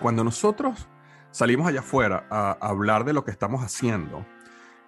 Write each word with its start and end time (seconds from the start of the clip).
Cuando 0.00 0.24
nosotros 0.24 0.88
salimos 1.30 1.66
allá 1.66 1.80
afuera 1.80 2.26
a 2.30 2.52
hablar 2.60 3.04
de 3.04 3.12
lo 3.12 3.24
que 3.24 3.30
estamos 3.30 3.62
haciendo, 3.62 4.26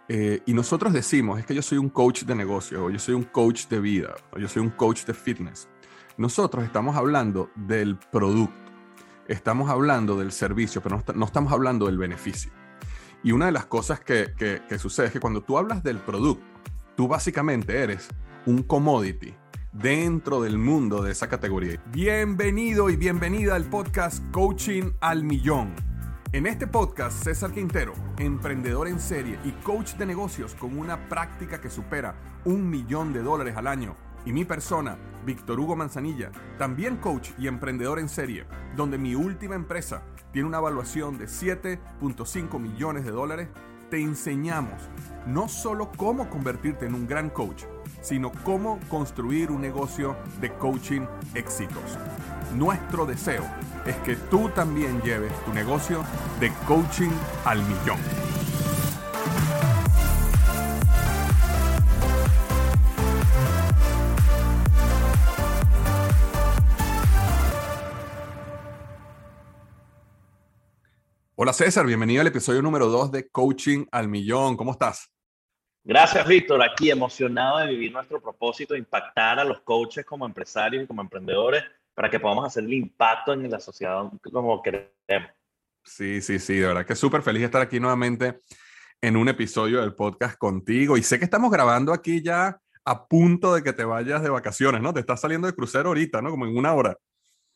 eh, 0.08 0.42
y 0.46 0.52
nosotros 0.52 0.92
decimos, 0.92 1.38
es 1.38 1.46
que 1.46 1.54
yo 1.54 1.62
soy 1.62 1.78
un 1.78 1.88
coach 1.88 2.24
de 2.24 2.34
negocio, 2.34 2.84
o 2.84 2.90
yo 2.90 2.98
soy 2.98 3.14
un 3.14 3.24
coach 3.24 3.68
de 3.68 3.80
vida, 3.80 4.14
o 4.32 4.38
yo 4.38 4.48
soy 4.48 4.62
un 4.62 4.70
coach 4.70 5.04
de 5.04 5.14
fitness, 5.14 5.68
nosotros 6.16 6.64
estamos 6.64 6.96
hablando 6.96 7.50
del 7.54 7.96
producto 7.96 8.64
estamos 9.28 9.70
hablando 9.70 10.16
del 10.16 10.32
servicio, 10.32 10.82
pero 10.82 11.02
no, 11.14 11.24
estamos 11.24 11.52
hablando 11.52 11.86
del 11.86 11.98
beneficio. 11.98 12.52
Y 13.22 13.32
una 13.32 13.46
de 13.46 13.52
las 13.52 13.66
cosas 13.66 14.00
que, 14.00 14.34
que, 14.36 14.78
sucede 14.78 15.06
es 15.06 15.12
que 15.12 15.20
cuando 15.20 15.42
tú 15.42 15.56
hablas 15.56 15.82
del 15.82 15.98
producto, 15.98 16.44
tú 16.94 17.08
básicamente 17.08 17.82
eres 17.82 18.08
un 18.46 18.62
commodity 18.62 19.34
dentro 19.74 20.40
del 20.40 20.56
mundo 20.56 21.02
de 21.02 21.12
esa 21.12 21.28
categoría. 21.28 21.82
Bienvenido 21.90 22.90
y 22.90 22.96
bienvenida 22.96 23.56
al 23.56 23.64
podcast 23.64 24.22
Coaching 24.30 24.92
al 25.00 25.24
Millón. 25.24 25.74
En 26.32 26.46
este 26.46 26.66
podcast, 26.66 27.24
César 27.24 27.52
Quintero, 27.52 27.92
emprendedor 28.18 28.88
en 28.88 29.00
serie 29.00 29.38
y 29.44 29.50
coach 29.50 29.94
de 29.94 30.06
negocios 30.06 30.54
con 30.54 30.78
una 30.78 31.08
práctica 31.08 31.60
que 31.60 31.70
supera 31.70 32.40
un 32.44 32.70
millón 32.70 33.12
de 33.12 33.22
dólares 33.22 33.56
al 33.56 33.66
año 33.66 33.96
y 34.24 34.32
mi 34.32 34.44
persona, 34.44 34.96
Víctor 35.26 35.58
Hugo 35.60 35.76
Manzanilla, 35.76 36.30
también 36.56 36.96
coach 36.96 37.30
y 37.38 37.46
emprendedor 37.48 37.98
en 37.98 38.08
serie, 38.08 38.46
donde 38.76 38.96
mi 38.96 39.14
última 39.14 39.54
empresa 39.54 40.02
tiene 40.32 40.48
una 40.48 40.58
evaluación 40.58 41.18
de 41.18 41.26
7.5 41.26 42.58
millones 42.58 43.04
de 43.04 43.10
dólares, 43.10 43.48
te 43.90 44.00
enseñamos 44.00 44.88
no 45.26 45.48
solo 45.48 45.90
cómo 45.96 46.30
convertirte 46.30 46.86
en 46.86 46.94
un 46.94 47.06
gran 47.06 47.28
coach, 47.28 47.64
sino 48.04 48.30
cómo 48.44 48.78
construir 48.88 49.50
un 49.50 49.62
negocio 49.62 50.14
de 50.40 50.52
coaching 50.52 51.06
exitoso. 51.34 51.98
Nuestro 52.54 53.06
deseo 53.06 53.44
es 53.86 53.96
que 53.96 54.14
tú 54.14 54.50
también 54.50 55.00
lleves 55.00 55.32
tu 55.44 55.52
negocio 55.54 56.04
de 56.38 56.52
coaching 56.66 57.10
al 57.44 57.58
millón. 57.62 57.98
Hola 71.36 71.52
César, 71.52 71.84
bienvenido 71.86 72.20
al 72.20 72.26
episodio 72.26 72.62
número 72.62 72.86
2 72.86 73.10
de 73.10 73.28
Coaching 73.28 73.86
al 73.90 74.08
Millón. 74.08 74.56
¿Cómo 74.56 74.72
estás? 74.72 75.13
Gracias, 75.86 76.26
Víctor. 76.26 76.62
Aquí 76.62 76.90
emocionado 76.90 77.58
de 77.58 77.66
vivir 77.66 77.92
nuestro 77.92 78.18
propósito, 78.18 78.74
impactar 78.74 79.38
a 79.38 79.44
los 79.44 79.60
coaches 79.60 80.06
como 80.06 80.24
empresarios 80.24 80.84
y 80.84 80.86
como 80.86 81.02
emprendedores 81.02 81.62
para 81.92 82.08
que 82.08 82.18
podamos 82.18 82.46
hacer 82.46 82.64
el 82.64 82.72
impacto 82.72 83.34
en 83.34 83.50
la 83.50 83.60
sociedad 83.60 84.02
como 84.32 84.62
queremos. 84.62 84.90
Sí, 85.84 86.22
sí, 86.22 86.38
sí, 86.38 86.56
de 86.56 86.68
verdad 86.68 86.86
que 86.86 86.96
súper 86.96 87.20
feliz 87.20 87.40
de 87.40 87.46
estar 87.46 87.60
aquí 87.60 87.78
nuevamente 87.78 88.40
en 89.02 89.14
un 89.16 89.28
episodio 89.28 89.82
del 89.82 89.94
podcast 89.94 90.38
contigo. 90.38 90.96
Y 90.96 91.02
sé 91.02 91.18
que 91.18 91.26
estamos 91.26 91.50
grabando 91.50 91.92
aquí 91.92 92.22
ya 92.22 92.58
a 92.86 93.06
punto 93.06 93.54
de 93.54 93.62
que 93.62 93.74
te 93.74 93.84
vayas 93.84 94.22
de 94.22 94.30
vacaciones, 94.30 94.80
¿no? 94.80 94.94
Te 94.94 95.00
estás 95.00 95.20
saliendo 95.20 95.46
de 95.46 95.54
crucero 95.54 95.90
ahorita, 95.90 96.22
¿no? 96.22 96.30
Como 96.30 96.46
en 96.46 96.56
una 96.56 96.72
hora. 96.72 96.96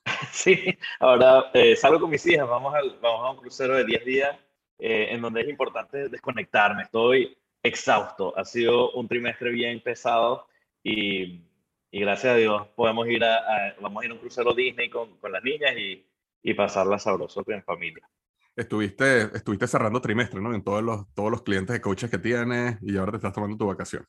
Sí, 0.33 0.77
ahora 1.01 1.51
eh, 1.55 1.77
salgo 1.77 2.01
con 2.01 2.11
mis 2.11 2.25
hijas, 2.27 2.49
vamos, 2.49 2.75
vamos 3.01 3.27
a 3.27 3.31
un 3.31 3.37
crucero 3.37 3.75
de 3.75 3.85
10 3.85 4.05
días 4.05 4.37
eh, 4.79 5.09
en 5.11 5.21
donde 5.21 5.41
es 5.41 5.49
importante 5.49 6.09
desconectarme. 6.09 6.83
Estoy 6.83 7.37
exhausto, 7.69 8.37
ha 8.37 8.45
sido 8.45 8.93
un 8.93 9.07
trimestre 9.09 9.51
bien 9.51 9.81
pesado 9.83 10.47
y, 10.83 11.43
y 11.91 12.01
gracias 12.01 12.35
a 12.35 12.37
Dios 12.37 12.67
podemos 12.77 13.07
ir 13.09 13.25
a, 13.25 13.75
vamos 13.81 14.03
a 14.03 14.07
ir 14.07 14.11
a 14.11 14.15
un 14.15 14.21
crucero 14.21 14.55
Disney 14.55 14.91
con, 14.91 15.19
con 15.19 15.33
las 15.33 15.43
niñas 15.43 15.77
y, 15.77 16.07
y 16.43 16.55
pasarla 16.55 16.99
sabroso 16.99 17.43
en 17.47 17.63
familia. 17.63 18.09
Estuviste, 18.57 19.23
estuviste 19.37 19.69
cerrando 19.69 20.01
trimestre, 20.01 20.41
¿no? 20.41 20.53
En 20.53 20.65
todos 20.65 20.83
los, 20.83 21.13
todos 21.15 21.31
los 21.31 21.43
clientes 21.43 21.75
de 21.75 21.81
coaches 21.81 22.11
que 22.11 22.19
tienes 22.19 22.77
y 22.83 22.97
ahora 22.97 23.13
te 23.13 23.19
estás 23.19 23.33
tomando 23.33 23.57
tu 23.57 23.67
vacación. 23.67 24.05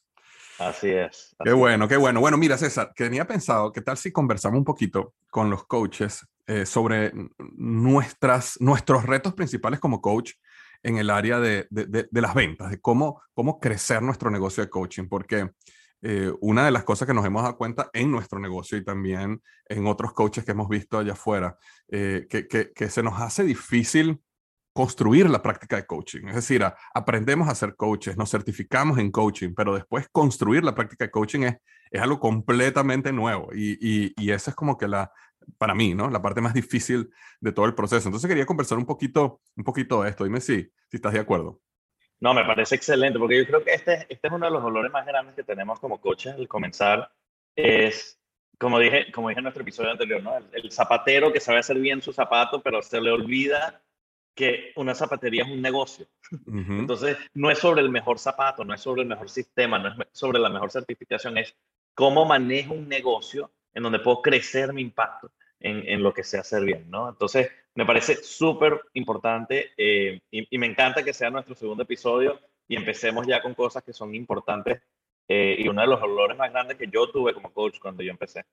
Así 0.57 0.89
es. 0.89 1.35
qué 1.43 1.53
bueno, 1.53 1.87
qué 1.87 1.95
bueno. 1.95 2.19
Bueno, 2.19 2.37
mira, 2.37 2.57
César, 2.57 2.91
que 2.95 3.05
tenía 3.05 3.25
pensado, 3.25 3.71
¿qué 3.71 3.81
tal 3.81 3.95
si 3.95 4.11
conversamos 4.11 4.57
un 4.57 4.65
poquito 4.65 5.13
con 5.29 5.49
los 5.49 5.65
coaches 5.65 6.27
eh, 6.47 6.65
sobre 6.65 7.13
nuestras, 7.37 8.59
nuestros 8.59 9.05
retos 9.05 9.35
principales 9.35 9.79
como 9.79 10.01
coach 10.01 10.33
en 10.83 10.97
el 10.97 11.09
área 11.09 11.39
de, 11.39 11.67
de, 11.69 12.07
las 12.11 12.33
ventas, 12.33 12.71
de 12.71 12.79
cómo, 12.79 13.21
cómo 13.33 13.59
crecer 13.59 14.01
nuestro 14.01 14.29
negocio 14.31 14.63
de 14.63 14.69
coaching? 14.69 15.07
Porque 15.07 15.49
eh, 16.01 16.31
una 16.41 16.65
de 16.65 16.71
las 16.71 16.83
cosas 16.83 17.07
que 17.07 17.13
nos 17.13 17.25
hemos 17.25 17.43
dado 17.43 17.57
cuenta 17.57 17.89
en 17.93 18.11
nuestro 18.11 18.39
negocio 18.39 18.77
y 18.77 18.83
también 18.83 19.41
en 19.65 19.87
otros 19.87 20.13
coaches 20.13 20.45
que 20.45 20.51
hemos 20.51 20.69
visto 20.69 20.97
allá 20.97 21.13
afuera, 21.13 21.57
eh, 21.89 22.27
que, 22.29 22.47
que 22.47 22.89
se 22.89 23.03
nos 23.03 23.19
hace 23.19 23.43
difícil 23.43 24.21
construir 24.73 25.29
la 25.29 25.41
práctica 25.41 25.75
de 25.75 25.85
coaching. 25.85 26.27
Es 26.27 26.35
decir, 26.35 26.63
aprendemos 26.93 27.49
a 27.49 27.55
ser 27.55 27.75
coaches, 27.75 28.17
nos 28.17 28.31
certificamos 28.31 28.97
en 28.97 29.11
coaching, 29.11 29.53
pero 29.55 29.73
después 29.73 30.07
construir 30.11 30.63
la 30.63 30.75
práctica 30.75 31.05
de 31.05 31.11
coaching 31.11 31.41
es, 31.41 31.57
es 31.91 32.01
algo 32.01 32.19
completamente 32.19 33.11
nuevo. 33.11 33.49
Y, 33.53 33.77
y, 33.81 34.13
y 34.15 34.31
esa 34.31 34.51
es 34.51 34.55
como 34.55 34.77
que 34.77 34.87
la, 34.87 35.11
para 35.57 35.75
mí, 35.75 35.93
¿no? 35.95 36.09
La 36.09 36.21
parte 36.21 36.41
más 36.41 36.53
difícil 36.53 37.09
de 37.39 37.51
todo 37.51 37.65
el 37.65 37.75
proceso. 37.75 38.07
Entonces 38.07 38.27
quería 38.27 38.45
conversar 38.45 38.77
un 38.77 38.85
poquito, 38.85 39.41
un 39.55 39.63
poquito 39.63 40.03
de 40.03 40.09
esto. 40.09 40.23
Dime 40.23 40.41
si, 40.41 40.63
si 40.87 40.97
estás 40.97 41.13
de 41.13 41.19
acuerdo. 41.19 41.61
No, 42.21 42.33
me 42.33 42.43
parece 42.43 42.75
excelente, 42.75 43.17
porque 43.17 43.37
yo 43.37 43.45
creo 43.47 43.63
que 43.63 43.73
este, 43.73 44.05
este 44.09 44.27
es 44.27 44.33
uno 44.33 44.45
de 44.45 44.51
los 44.51 44.61
dolores 44.61 44.91
más 44.91 45.05
grandes 45.05 45.35
que 45.35 45.43
tenemos 45.43 45.79
como 45.79 46.01
coaches 46.01 46.33
al 46.33 46.47
comenzar. 46.47 47.11
Es, 47.55 48.19
como 48.57 48.77
dije, 48.77 49.11
como 49.11 49.29
dije 49.29 49.39
en 49.39 49.43
nuestro 49.43 49.63
episodio 49.63 49.91
anterior, 49.91 50.21
¿no? 50.21 50.37
El, 50.37 50.45
el 50.51 50.71
zapatero 50.71 51.31
que 51.31 51.39
sabe 51.39 51.59
hacer 51.59 51.77
bien 51.79 52.01
su 52.01 52.11
zapato, 52.11 52.61
pero 52.61 52.81
se 52.81 52.99
le 52.99 53.11
olvida 53.11 53.81
que 54.35 54.71
una 54.75 54.95
zapatería 54.95 55.43
es 55.43 55.49
un 55.49 55.61
negocio. 55.61 56.07
Entonces, 56.47 57.17
no 57.33 57.51
es 57.51 57.59
sobre 57.59 57.81
el 57.81 57.89
mejor 57.89 58.19
zapato, 58.19 58.63
no 58.63 58.73
es 58.73 58.81
sobre 58.81 59.01
el 59.01 59.07
mejor 59.07 59.29
sistema, 59.29 59.79
no 59.79 59.89
es 59.89 59.95
sobre 60.11 60.39
la 60.39 60.49
mejor 60.49 60.71
certificación, 60.71 61.37
es 61.37 61.55
cómo 61.93 62.25
manejo 62.25 62.73
un 62.73 62.87
negocio 62.87 63.51
en 63.73 63.83
donde 63.83 63.99
puedo 63.99 64.21
crecer 64.21 64.73
mi 64.73 64.81
impacto 64.81 65.31
en, 65.59 65.87
en 65.87 66.01
lo 66.01 66.13
que 66.13 66.23
sé 66.23 66.37
hacer 66.37 66.63
bien, 66.63 66.89
¿no? 66.89 67.09
Entonces, 67.09 67.49
me 67.79 67.85
parece 67.85 68.21
súper 68.21 68.81
importante 68.93 69.71
eh, 69.77 70.19
y, 70.31 70.57
me 70.57 70.67
encanta 70.67 71.01
que 71.01 71.13
sea 71.13 71.29
nuestro 71.29 71.55
segundo 71.55 71.83
episodio 71.83 72.37
y 72.67 72.75
empecemos 72.75 73.25
ya 73.25 73.41
con 73.41 73.53
cosas 73.53 73.83
que 73.83 73.93
son 73.93 74.13
importantes 74.15 74.81
eh, 75.29 75.55
y 75.57 75.67
uno 75.69 75.79
de 75.79 75.87
los 75.87 76.01
dolores 76.01 76.37
más 76.37 76.51
grandes 76.51 76.77
que 76.77 76.87
yo 76.87 77.09
tuve 77.09 77.33
como 77.33 77.53
coach 77.53 77.79
cuando 77.79 78.03
yo 78.03 78.11
empecé. 78.11 78.43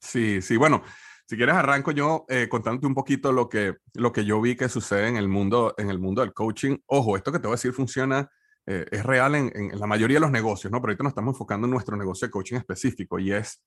Sí, 0.00 0.40
sí, 0.40 0.56
bueno, 0.56 0.84
si 1.28 1.36
quieres, 1.36 1.56
arranco 1.56 1.90
yo 1.90 2.24
eh, 2.28 2.48
contándote 2.48 2.86
un 2.86 2.94
poquito 2.94 3.32
lo 3.32 3.50
que, 3.50 3.76
lo 3.92 4.12
que 4.12 4.24
yo 4.24 4.40
vi 4.40 4.56
que 4.56 4.70
sucede 4.70 5.08
en 5.08 5.16
el 5.18 5.28
mundo, 5.28 5.74
en 5.76 5.90
el 5.90 5.98
mundo 5.98 6.22
del 6.22 6.32
coaching. 6.32 6.78
Ojo, 6.86 7.18
esto 7.18 7.30
que 7.30 7.38
te 7.38 7.46
voy 7.46 7.52
a 7.52 7.56
decir 7.56 7.74
funciona, 7.74 8.30
eh, 8.64 8.86
es 8.90 9.04
real 9.04 9.34
en, 9.34 9.52
en, 9.54 9.78
la 9.78 9.86
mayoría 9.86 10.16
de 10.16 10.22
los 10.22 10.30
negocios, 10.30 10.72
¿no? 10.72 10.80
Pero 10.80 10.92
ahorita 10.92 11.04
nos 11.04 11.10
estamos 11.10 11.34
enfocando 11.34 11.66
en 11.66 11.72
nuestro 11.72 11.98
negocio 11.98 12.26
de 12.26 12.32
coaching 12.32 12.56
específico 12.56 13.18
y 13.18 13.32
es, 13.32 13.62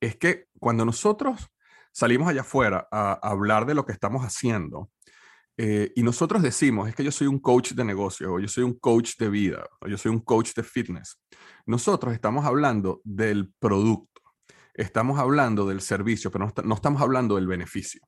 es 0.00 0.16
que 0.16 0.46
cuando 0.58 0.84
nosotros 0.84 1.48
salimos 1.92 2.28
allá 2.28 2.40
afuera 2.40 2.88
a, 2.90 3.12
hablar 3.22 3.66
de 3.66 3.74
lo 3.74 3.86
que 3.86 3.92
estamos 3.92 4.22
haciendo, 4.22 4.90
eh, 5.56 5.92
y 5.94 6.02
nosotros 6.02 6.42
decimos, 6.42 6.88
es 6.88 6.96
que 6.96 7.04
yo 7.04 7.12
soy 7.12 7.28
un 7.28 7.38
coach 7.38 7.72
de 7.72 7.84
negocio, 7.84 8.34
o 8.34 8.40
yo 8.40 8.48
soy 8.48 8.64
un 8.64 8.76
coach 8.80 9.16
de 9.16 9.30
vida, 9.30 9.64
o 9.80 9.86
yo 9.86 9.96
soy 9.96 10.10
un 10.10 10.20
coach 10.20 10.54
de 10.54 10.64
fitness. 10.64 11.22
Nosotros 11.66 12.12
estamos 12.12 12.44
hablando 12.44 13.00
del 13.04 13.52
producto 13.60 14.15
estamos 14.76 15.18
hablando 15.18 15.66
del 15.66 15.80
servicio, 15.80 16.30
pero 16.30 16.52
no, 16.64 16.74
estamos 16.74 17.02
hablando 17.02 17.36
del 17.36 17.46
beneficio. 17.46 18.02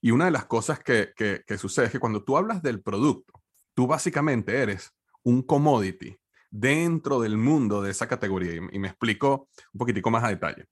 Y 0.00 0.10
una 0.10 0.26
de 0.26 0.30
las 0.30 0.46
cosas 0.46 0.78
que, 0.80 1.12
que, 1.16 1.58
sucede 1.58 1.86
es 1.86 1.92
que 1.92 1.98
cuando 1.98 2.22
tú 2.22 2.36
hablas 2.36 2.62
del 2.62 2.82
producto, 2.82 3.42
tú 3.74 3.86
básicamente 3.86 4.56
eres 4.62 4.92
un 5.22 5.42
commodity 5.42 6.16
dentro 6.50 7.20
del 7.20 7.36
mundo 7.36 7.82
de 7.82 7.90
esa 7.90 8.06
categoría. 8.06 8.54
Y, 8.54 8.78
me 8.78 8.88
explico 8.88 9.48
un 9.72 9.78
poquitico 9.78 10.10
más 10.10 10.24
a 10.24 10.28
detalle. 10.28 10.66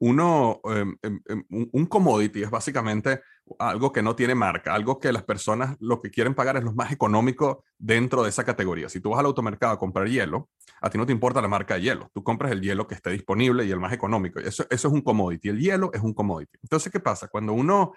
Uno, 0.00 0.60
em, 0.64 0.96
em, 1.02 1.20
em, 1.28 1.68
un 1.72 1.86
commodity 1.86 2.42
es 2.42 2.50
básicamente 2.50 3.20
algo 3.58 3.92
que 3.92 4.02
no 4.02 4.14
tiene 4.14 4.34
marca, 4.34 4.74
algo 4.74 4.98
que 4.98 5.12
las 5.12 5.24
personas 5.24 5.76
lo 5.80 6.00
que 6.00 6.10
quieren 6.10 6.34
pagar 6.34 6.56
es 6.56 6.64
lo 6.64 6.72
más 6.72 6.92
económico 6.92 7.64
dentro 7.78 8.22
de 8.22 8.28
esa 8.28 8.44
categoría. 8.44 8.88
Si 8.88 9.00
tú 9.00 9.10
vas 9.10 9.20
al 9.20 9.26
automercado 9.26 9.72
a 9.72 9.78
comprar 9.78 10.08
hielo, 10.08 10.50
a 10.80 10.90
ti 10.90 10.98
no 10.98 11.06
te 11.06 11.12
importa 11.12 11.40
la 11.40 11.48
marca 11.48 11.74
de 11.74 11.82
hielo, 11.82 12.10
tú 12.14 12.22
compras 12.22 12.52
el 12.52 12.60
hielo 12.60 12.86
que 12.86 12.94
esté 12.94 13.10
disponible 13.10 13.64
y 13.64 13.70
el 13.70 13.80
más 13.80 13.92
económico. 13.92 14.38
Eso, 14.38 14.66
eso 14.70 14.88
es 14.88 14.94
un 14.94 15.00
commodity, 15.00 15.48
el 15.48 15.58
hielo 15.58 15.90
es 15.92 16.00
un 16.00 16.14
commodity. 16.14 16.58
Entonces, 16.62 16.92
¿qué 16.92 17.00
pasa? 17.00 17.28
Cuando 17.28 17.52
uno, 17.52 17.94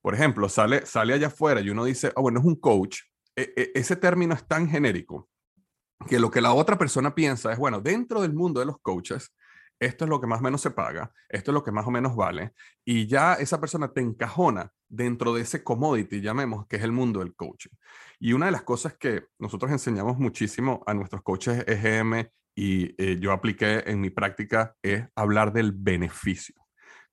por 0.00 0.14
ejemplo, 0.14 0.48
sale, 0.48 0.86
sale 0.86 1.14
allá 1.14 1.28
afuera 1.28 1.60
y 1.60 1.70
uno 1.70 1.84
dice, 1.84 2.12
oh, 2.14 2.22
bueno, 2.22 2.40
es 2.40 2.46
un 2.46 2.56
coach, 2.56 3.00
e, 3.34 3.52
e, 3.56 3.72
ese 3.74 3.96
término 3.96 4.34
es 4.34 4.46
tan 4.46 4.68
genérico 4.68 5.28
que 6.06 6.20
lo 6.20 6.30
que 6.30 6.40
la 6.40 6.52
otra 6.52 6.78
persona 6.78 7.14
piensa 7.14 7.52
es, 7.52 7.58
bueno, 7.58 7.80
dentro 7.80 8.20
del 8.20 8.34
mundo 8.34 8.60
de 8.60 8.66
los 8.66 8.78
coaches, 8.80 9.32
esto 9.84 10.04
es 10.04 10.08
lo 10.08 10.20
que 10.20 10.26
más 10.26 10.40
o 10.40 10.42
menos 10.42 10.60
se 10.60 10.70
paga, 10.70 11.12
esto 11.28 11.50
es 11.50 11.54
lo 11.54 11.62
que 11.62 11.72
más 11.72 11.86
o 11.86 11.90
menos 11.90 12.16
vale, 12.16 12.52
y 12.84 13.06
ya 13.06 13.34
esa 13.34 13.60
persona 13.60 13.92
te 13.92 14.00
encajona 14.00 14.70
dentro 14.88 15.34
de 15.34 15.42
ese 15.42 15.62
commodity, 15.64 16.20
llamemos, 16.20 16.66
que 16.66 16.76
es 16.76 16.82
el 16.82 16.92
mundo 16.92 17.20
del 17.20 17.34
coaching. 17.34 17.70
Y 18.18 18.32
una 18.32 18.46
de 18.46 18.52
las 18.52 18.62
cosas 18.62 18.96
que 18.96 19.24
nosotros 19.38 19.70
enseñamos 19.70 20.18
muchísimo 20.18 20.82
a 20.86 20.94
nuestros 20.94 21.22
coaches 21.22 21.64
EGM 21.66 22.28
y 22.54 22.94
eh, 23.02 23.18
yo 23.20 23.32
apliqué 23.32 23.82
en 23.86 24.00
mi 24.00 24.10
práctica 24.10 24.74
es 24.82 25.04
hablar 25.16 25.52
del 25.52 25.72
beneficio. 25.72 26.54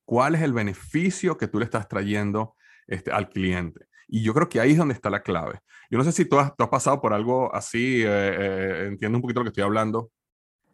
¿Cuál 0.06 0.36
es 0.36 0.42
el 0.42 0.54
beneficio 0.54 1.38
que 1.38 1.48
tú 1.48 1.60
le 1.60 1.66
estás 1.66 1.88
trayendo 1.88 2.56
este, 2.88 3.12
al 3.12 3.30
cliente? 3.30 3.86
Y 4.08 4.24
yo 4.24 4.34
creo 4.34 4.50
que 4.50 4.60
ahí 4.60 4.72
es 4.72 4.78
donde 4.78 4.94
está 4.94 5.10
la 5.10 5.24
clave. 5.24 5.60
Yo 5.90 5.98
no 5.98 6.04
sé 6.04 6.12
si 6.12 6.26
tú 6.26 6.38
has, 6.38 6.52
pasado 6.52 7.02
por 7.02 7.14
algo 7.14 7.54
así, 7.56 8.04
eh, 8.04 8.06
eh, 8.08 8.86
entiendo 8.88 9.18
un 9.18 9.22
poquito 9.22 9.40
lo 9.40 9.46
que 9.46 9.50
estoy 9.50 9.64
hablando. 9.64 10.12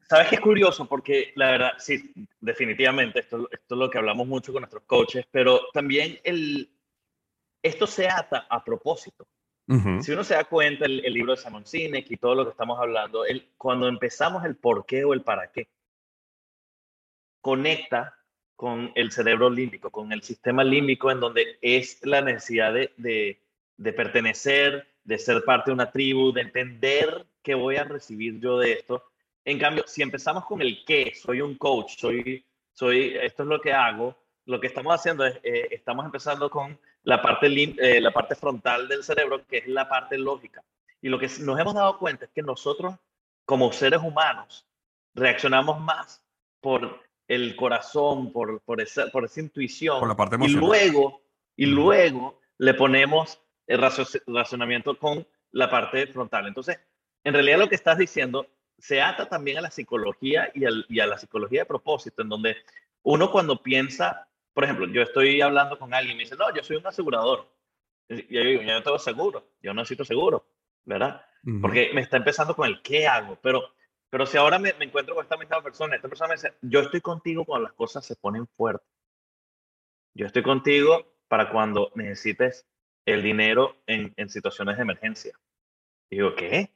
Sabes 0.09 0.30
que 0.30 0.36
es 0.36 0.42
curioso 0.42 0.88
porque 0.88 1.33
la 1.36 1.51
verdad, 1.51 1.71
sí, 1.80 2.13
definitivamente, 2.39 3.19
esto, 3.19 3.50
esto 3.51 3.75
es 3.75 3.80
lo 3.80 3.89
que 3.89 3.98
hablamos 3.98 4.25
mucho 4.25 4.54
con 4.54 4.62
nuestros 4.62 4.83
coaches, 4.83 5.25
pero 5.30 5.59
también 5.74 6.18
el, 6.24 6.69
esto 7.62 7.86
se 7.88 8.07
ata 8.07 8.48
a 8.50 8.63
propósito. 8.63 9.27
Si 10.00 10.13
uno 10.13 10.24
se 10.24 10.33
da 10.33 10.45
cuenta, 10.45 10.86
el, 10.86 11.01
libro 11.13 11.36
de 11.36 11.42
Simon 11.42 11.65
Sinek 11.65 12.09
y 12.09 12.15
todo 12.15 12.36
lo 12.36 12.45
que 12.45 12.51
estamos 12.51 12.80
hablando, 12.80 13.25
el, 13.25 13.50
cuando 13.57 13.89
empezamos 13.89 14.45
el 14.45 14.56
por 14.56 14.86
qué 14.86 15.04
o 15.04 15.13
el 15.13 15.24
para 15.24 15.51
qué, 15.51 15.68
conecta 17.42 18.18
con 18.56 18.94
el 18.95 19.12
cerebro 19.12 19.50
límbico, 19.50 19.92
con 19.92 20.13
el 20.13 20.24
sistema 20.24 20.63
límbico 20.63 21.12
en 21.12 21.19
donde 21.19 21.60
es 21.62 22.00
la 22.06 22.21
necesidad 22.21 22.74
de, 22.74 22.94
de, 22.95 23.42
de 23.75 23.92
pertenecer, 23.92 24.88
de 25.03 25.18
ser 25.18 25.44
parte 25.44 25.69
de 25.69 25.74
una 25.74 25.92
tribu, 25.92 26.31
de 26.31 26.44
entender 26.44 27.27
qué 27.44 27.53
voy 27.53 27.75
a 27.75 27.83
recibir 27.83 28.39
yo 28.39 28.60
de 28.60 28.71
esto 28.71 29.03
en 29.47 29.59
cambio, 29.59 29.85
si 29.88 30.01
empezamos 30.01 30.44
con 30.44 30.61
el 30.61 30.83
qué, 30.83 31.13
soy 31.15 31.39
un 31.39 31.57
coach, 31.57 31.97
soy, 31.97 32.45
soy, 32.73 33.15
esto 33.15 33.44
es 33.44 33.49
lo 33.49 33.61
que 33.61 33.71
hago, 33.71 34.13
lo 34.45 34.59
que 34.59 34.67
estamos 34.67 34.94
haciendo 34.94 35.25
es, 35.25 35.39
eh, 35.41 35.69
estamos 35.71 36.05
empezando 36.05 36.49
con 36.49 36.77
la 37.03 37.21
parte, 37.21 37.47
eh, 37.47 38.01
la 38.01 38.11
parte 38.11 38.35
frontal 38.35 38.89
del 38.89 39.05
cerebro, 39.05 39.47
que 39.47 39.59
es 39.59 39.67
la 39.67 39.88
parte 39.88 40.17
lógica. 40.17 40.65
Y 41.01 41.07
lo 41.07 41.17
que 41.17 41.29
nos 41.39 41.57
hemos 41.57 41.73
dado 41.73 41.97
cuenta 41.97 42.25
es 42.25 42.31
que 42.31 42.41
nosotros, 42.41 42.95
como 43.45 43.71
seres 43.71 44.01
humanos, 44.01 44.67
reaccionamos 45.13 45.79
más 45.79 46.21
por 46.59 47.00
el 47.29 47.55
corazón, 47.55 48.33
por, 48.33 48.59
por, 48.63 48.81
esa, 48.81 49.07
por 49.07 49.23
esa 49.23 49.39
intuición. 49.39 50.00
Por 50.00 50.09
la 50.09 50.17
parte 50.17 50.35
emocional. 50.35 50.61
Y 50.61 50.67
luego, 50.67 51.21
y 51.55 51.65
luego 51.67 52.41
le 52.57 52.73
ponemos 52.73 53.39
el 53.65 53.79
razonamiento 54.27 55.00
con 55.00 55.25
la 55.51 55.69
parte 55.69 56.05
frontal. 56.07 56.47
Entonces, 56.47 56.81
en 57.23 57.33
realidad 57.33 57.59
lo 57.59 57.69
que 57.69 57.75
estás 57.75 57.97
diciendo 57.97 58.45
se 58.77 59.01
ata 59.01 59.27
también 59.27 59.57
a 59.57 59.62
la 59.62 59.71
psicología 59.71 60.51
y, 60.53 60.63
y, 60.89 61.00
a 61.00 61.07
la 61.07 61.18
psicología 61.18 61.62
de 61.62 61.65
propósito, 61.65 62.21
en 62.21 62.29
donde 62.29 62.57
uno 63.03 63.31
cuando 63.31 63.62
piensa, 63.62 64.27
por 64.53 64.63
ejemplo, 64.63 64.88
yo 64.88 65.01
estoy 65.01 65.41
hablando 65.41 65.79
con 65.79 65.94
alguien 65.94 66.15
y 66.15 66.18
me 66.18 66.24
dice, 66.24 66.35
no, 66.35 66.53
yo 66.53 66.63
soy 66.63 66.77
un 66.77 66.88
asegurador. 66.88 67.50
Y 68.09 68.33
yo 68.33 68.41
digo, 68.41 68.62
yo 68.62 68.74
no 68.74 68.83
tengo 68.83 69.00
seguro, 69.00 69.51
yo 69.62 69.74
no 69.74 69.81
necesito 69.81 70.06
seguro, 70.06 70.45
¿verdad? 70.85 71.21
Porque 71.62 71.91
me 71.94 72.01
está 72.01 72.18
empezando 72.18 72.56
con 72.56 72.68
el 72.68 72.81
qué 72.81 73.07
hago, 73.07 73.38
pero, 73.41 73.63
pero 74.09 74.25
si 74.25 74.38
ahora 74.38 74.59
me, 74.59 74.74
encuentro 74.79 75.15
con 75.15 75.24
esta 75.24 75.38
misma 75.38 75.62
persona, 75.62 75.95
esta 75.95 76.09
persona 76.09 76.29
me 76.29 76.35
dice, 76.35 76.53
yo 76.62 76.81
estoy 76.81 77.01
contigo 77.01 77.45
cuando 77.45 77.68
las 77.68 77.74
cosas 77.74 78.06
se 78.06 78.15
ponen 78.15 78.47
fuertes. 78.47 78.88
Yo 80.13 80.25
estoy 80.25 80.44
contigo 80.44 81.15
para 81.27 81.51
cuando 81.51 81.91
necesites 81.95 82.68
el 83.06 83.24
dinero 83.24 83.77
en, 83.85 84.13
en 84.18 84.29
situaciones 84.29 84.77
de 84.77 84.81
emergencia. 84.81 85.39
Y 86.09 86.18
digo, 86.18 86.35
¿qué? 86.35 86.71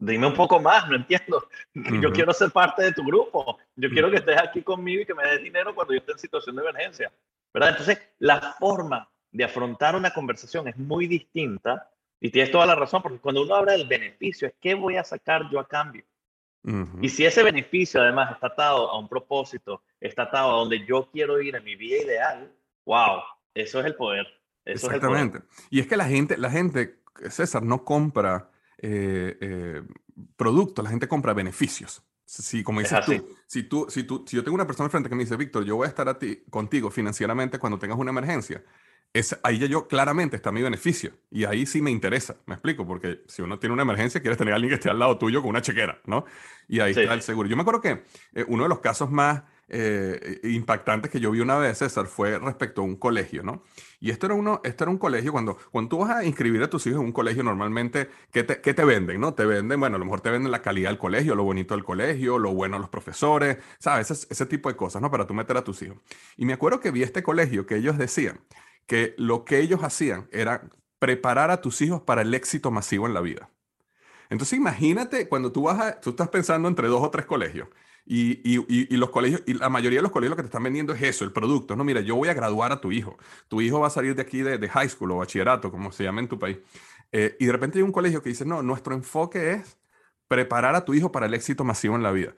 Dime 0.00 0.26
un 0.26 0.34
poco 0.34 0.58
más, 0.58 0.88
no 0.88 0.96
entiendo. 0.96 1.48
Yo 2.02 2.12
quiero 2.12 2.32
ser 2.32 2.50
parte 2.50 2.82
de 2.82 2.92
tu 2.92 3.04
grupo. 3.04 3.58
Yo 3.76 3.88
quiero 3.90 4.10
que 4.10 4.16
estés 4.16 4.38
aquí 4.38 4.62
conmigo 4.62 5.02
y 5.02 5.06
que 5.06 5.14
me 5.14 5.22
des 5.24 5.42
dinero 5.42 5.74
cuando 5.74 5.94
yo 5.94 6.00
esté 6.00 6.12
en 6.12 6.18
situación 6.18 6.56
de 6.56 6.62
emergencia. 6.62 7.12
¿Verdad? 7.52 7.70
Entonces, 7.70 7.98
la 8.18 8.54
forma 8.58 9.08
de 9.30 9.44
afrontar 9.44 9.94
una 9.96 10.12
conversación 10.12 10.68
es 10.68 10.76
muy 10.76 11.06
distinta 11.06 11.88
y 12.20 12.30
tienes 12.30 12.50
toda 12.50 12.66
la 12.66 12.74
razón, 12.74 13.02
porque 13.02 13.18
cuando 13.18 13.42
uno 13.42 13.54
habla 13.54 13.72
del 13.72 13.86
beneficio, 13.86 14.48
es 14.48 14.54
qué 14.60 14.74
voy 14.74 14.96
a 14.96 15.04
sacar 15.04 15.48
yo 15.50 15.58
a 15.58 15.66
cambio. 15.66 16.04
Y 17.00 17.08
si 17.08 17.24
ese 17.24 17.42
beneficio 17.42 18.02
además 18.02 18.32
está 18.32 18.48
atado 18.48 18.90
a 18.90 18.98
un 18.98 19.08
propósito, 19.08 19.82
está 19.98 20.24
atado 20.24 20.50
a 20.50 20.58
donde 20.58 20.84
yo 20.84 21.08
quiero 21.10 21.40
ir 21.40 21.56
en 21.56 21.64
mi 21.64 21.74
vida 21.74 22.02
ideal, 22.02 22.52
wow, 22.84 23.22
eso 23.54 23.80
es 23.80 23.86
el 23.86 23.94
poder. 23.94 24.26
Exactamente. 24.66 25.40
Y 25.70 25.80
es 25.80 25.86
que 25.86 25.96
la 25.96 26.04
gente, 26.04 26.36
la 26.36 26.50
gente, 26.50 27.00
César, 27.30 27.62
no 27.62 27.82
compra 27.82 28.49
eh, 28.82 29.36
eh, 29.40 29.82
productos, 30.36 30.82
la 30.82 30.90
gente 30.90 31.08
compra 31.08 31.34
beneficios. 31.34 32.02
Si, 32.24 32.62
como 32.62 32.80
dices 32.80 33.04
tú, 33.04 33.36
si 33.46 33.64
tú, 33.64 33.86
si 33.88 34.04
tú, 34.04 34.24
si 34.26 34.36
yo 34.36 34.44
tengo 34.44 34.54
una 34.54 34.66
persona 34.66 34.88
frente 34.88 35.08
que 35.08 35.16
me 35.16 35.24
dice, 35.24 35.36
Víctor, 35.36 35.64
yo 35.64 35.76
voy 35.76 35.86
a 35.86 35.88
estar 35.88 36.08
a 36.08 36.18
ti, 36.18 36.44
contigo 36.48 36.90
financieramente 36.90 37.58
cuando 37.58 37.78
tengas 37.78 37.98
una 37.98 38.10
emergencia, 38.10 38.62
es, 39.12 39.36
ahí 39.42 39.58
ya 39.58 39.66
yo 39.66 39.88
claramente 39.88 40.36
está 40.36 40.52
mi 40.52 40.62
beneficio 40.62 41.12
y 41.30 41.44
ahí 41.44 41.66
sí 41.66 41.82
me 41.82 41.90
interesa, 41.90 42.36
me 42.46 42.54
explico, 42.54 42.86
porque 42.86 43.22
si 43.26 43.42
uno 43.42 43.58
tiene 43.58 43.72
una 43.72 43.82
emergencia, 43.82 44.20
quieres 44.20 44.38
tener 44.38 44.52
a 44.52 44.56
alguien 44.56 44.70
que 44.70 44.76
esté 44.76 44.88
al 44.88 45.00
lado 45.00 45.18
tuyo 45.18 45.40
con 45.40 45.50
una 45.50 45.62
chequera, 45.62 46.00
¿no? 46.06 46.24
Y 46.68 46.78
ahí 46.78 46.92
está 46.92 47.12
el 47.12 47.22
seguro. 47.22 47.48
Yo 47.48 47.56
me 47.56 47.62
acuerdo 47.62 47.80
que 47.80 48.04
eh, 48.34 48.44
uno 48.46 48.62
de 48.62 48.68
los 48.68 48.78
casos 48.78 49.10
más 49.10 49.42
eh, 49.70 50.40
impactantes 50.44 51.10
que 51.10 51.20
yo 51.20 51.30
vi 51.30 51.40
una 51.40 51.56
vez, 51.58 51.78
César, 51.78 52.06
fue 52.06 52.38
respecto 52.38 52.80
a 52.80 52.84
un 52.84 52.96
colegio, 52.96 53.42
¿no? 53.42 53.62
Y 54.00 54.10
esto 54.10 54.26
era, 54.26 54.34
uno, 54.34 54.60
esto 54.64 54.84
era 54.84 54.90
un 54.90 54.98
colegio, 54.98 55.32
cuando, 55.32 55.56
cuando 55.70 55.88
tú 55.88 55.98
vas 55.98 56.10
a 56.10 56.24
inscribir 56.24 56.62
a 56.62 56.70
tus 56.70 56.86
hijos 56.86 57.00
en 57.00 57.06
un 57.06 57.12
colegio, 57.12 57.42
normalmente, 57.42 58.10
¿qué 58.32 58.42
te, 58.42 58.60
¿qué 58.60 58.74
te 58.74 58.84
venden, 58.84 59.20
no? 59.20 59.34
Te 59.34 59.46
venden, 59.46 59.78
bueno, 59.78 59.96
a 59.96 59.98
lo 59.98 60.04
mejor 60.04 60.20
te 60.20 60.30
venden 60.30 60.50
la 60.50 60.62
calidad 60.62 60.90
del 60.90 60.98
colegio, 60.98 61.34
lo 61.34 61.44
bonito 61.44 61.74
del 61.74 61.84
colegio, 61.84 62.38
lo 62.38 62.52
bueno 62.52 62.76
de 62.76 62.80
los 62.80 62.90
profesores, 62.90 63.58
¿sabes? 63.78 64.10
Ese, 64.10 64.26
ese 64.30 64.46
tipo 64.46 64.68
de 64.68 64.76
cosas, 64.76 65.00
¿no? 65.02 65.10
Para 65.10 65.26
tú 65.26 65.34
meter 65.34 65.56
a 65.56 65.64
tus 65.64 65.82
hijos. 65.82 65.98
Y 66.36 66.44
me 66.44 66.52
acuerdo 66.52 66.80
que 66.80 66.90
vi 66.90 67.02
este 67.02 67.22
colegio 67.22 67.66
que 67.66 67.76
ellos 67.76 67.98
decían 67.98 68.40
que 68.86 69.14
lo 69.18 69.44
que 69.44 69.60
ellos 69.60 69.84
hacían 69.84 70.28
era 70.32 70.68
preparar 70.98 71.50
a 71.50 71.60
tus 71.60 71.80
hijos 71.80 72.02
para 72.02 72.22
el 72.22 72.34
éxito 72.34 72.70
masivo 72.70 73.06
en 73.06 73.14
la 73.14 73.20
vida. 73.20 73.50
Entonces 74.30 74.58
imagínate 74.58 75.28
cuando 75.28 75.52
tú 75.52 75.64
vas 75.64 75.80
a, 75.80 76.00
tú 76.00 76.10
estás 76.10 76.28
pensando 76.28 76.68
entre 76.68 76.88
dos 76.88 77.02
o 77.02 77.10
tres 77.10 77.26
colegios 77.26 77.68
y, 78.12 78.40
y, 78.42 78.64
y, 78.92 78.96
los 78.96 79.10
colegios, 79.10 79.40
y 79.46 79.54
la 79.54 79.68
mayoría 79.68 80.00
de 80.00 80.02
los 80.02 80.10
colegios 80.10 80.30
lo 80.30 80.36
que 80.36 80.42
te 80.42 80.48
están 80.48 80.64
vendiendo 80.64 80.92
es 80.92 81.00
eso, 81.00 81.24
el 81.24 81.30
producto. 81.30 81.76
No, 81.76 81.84
mira, 81.84 82.00
yo 82.00 82.16
voy 82.16 82.28
a 82.28 82.34
graduar 82.34 82.72
a 82.72 82.80
tu 82.80 82.90
hijo. 82.90 83.16
Tu 83.46 83.60
hijo 83.60 83.78
va 83.78 83.86
a 83.86 83.90
salir 83.90 84.16
de 84.16 84.22
aquí 84.22 84.42
de, 84.42 84.58
de 84.58 84.68
high 84.68 84.88
school 84.88 85.12
o 85.12 85.18
bachillerato, 85.18 85.70
como 85.70 85.92
se 85.92 86.02
llama 86.02 86.20
en 86.20 86.26
tu 86.26 86.36
país. 86.36 86.58
Eh, 87.12 87.36
y 87.38 87.46
de 87.46 87.52
repente 87.52 87.78
hay 87.78 87.84
un 87.84 87.92
colegio 87.92 88.20
que 88.20 88.30
dice, 88.30 88.44
no, 88.44 88.62
nuestro 88.64 88.94
enfoque 88.94 89.52
es 89.52 89.78
preparar 90.26 90.74
a 90.74 90.84
tu 90.84 90.92
hijo 90.92 91.12
para 91.12 91.26
el 91.26 91.34
éxito 91.34 91.62
masivo 91.62 91.94
en 91.94 92.02
la 92.02 92.10
vida. 92.10 92.34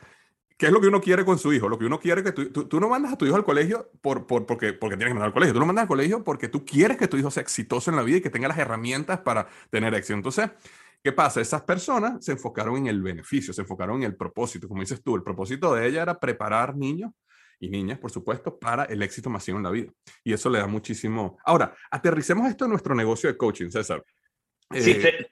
¿Qué 0.59 0.67
es 0.67 0.73
lo 0.73 0.81
que 0.83 0.88
uno 0.88 1.00
quiere 1.00 1.25
con 1.25 1.38
su 1.38 1.55
hijo? 1.55 1.71
Lo 1.71 1.79
que 1.79 1.87
uno 1.87 1.99
quiere 1.99 2.23
que 2.23 2.33
tú, 2.33 2.50
tú, 2.50 2.79
no 2.79 2.91
mandas 2.91 3.14
a 3.14 3.17
tu 3.17 3.25
hijo 3.25 3.37
al 3.37 3.45
colegio 3.45 3.91
por, 4.02 4.26
por, 4.26 4.45
porque, 4.45 4.75
porque 4.75 4.99
tienes 4.99 5.12
que 5.12 5.14
mandar 5.14 5.29
al 5.29 5.33
colegio. 5.33 5.55
Tú 5.55 5.61
lo 5.61 5.64
mandas 5.64 5.85
al 5.85 5.88
colegio 5.88 6.23
porque 6.23 6.49
tú 6.49 6.67
quieres 6.67 6.99
que 6.99 7.09
tu 7.09 7.17
hijo 7.17 7.31
sea 7.31 7.43
exitoso 7.43 7.91
en 7.91 7.97
la 7.97 8.02
vida 8.02 8.19
y 8.19 8.21
que 8.21 8.29
tenga 8.29 8.47
las 8.47 8.59
herramientas 8.59 9.21
para 9.21 9.49
tener 9.71 9.95
éxito. 9.95 10.17
Entonces, 10.17 10.50
¿Qué 11.03 11.13
pasa? 11.13 11.41
Esas 11.41 11.63
personas 11.63 12.25
se 12.25 12.33
enfocaron 12.33 12.77
en 12.77 12.87
el 12.87 13.03
beneficio, 13.03 13.53
se 13.53 13.63
enfocaron 13.63 13.97
en 13.97 14.05
el 14.05 14.17
propósito. 14.17 14.69
Como 14.69 14.83
dices 14.83 15.03
tú, 15.03 15.17
el 15.17 15.23
propósito 15.23 15.75
de 15.75 15.89
ella 15.89 16.03
era 16.03 16.21
preparar 16.21 16.77
niños 16.77 17.13
y 17.59 17.69
niñas, 17.69 17.99
por 17.99 18.11
supuesto, 18.11 18.59
para 18.59 18.85
el 18.85 19.03
éxito 19.03 19.29
masivo 19.29 19.59
en 19.59 19.65
la 19.65 19.71
vida. 19.71 19.93
Y 20.23 20.33
eso 20.33 20.49
le 20.49 20.59
da 20.59 20.67
muchísimo. 20.69 21.39
Ahora, 21.45 21.75
aterricemos 21.91 22.49
esto 22.49 22.65
en 22.65 22.71
nuestro 22.71 22.95
negocio 22.95 23.29
de 23.29 23.37
coaching, 23.37 23.71
César. 23.71 24.05
Sí, 24.71 24.93
eh, 24.93 25.27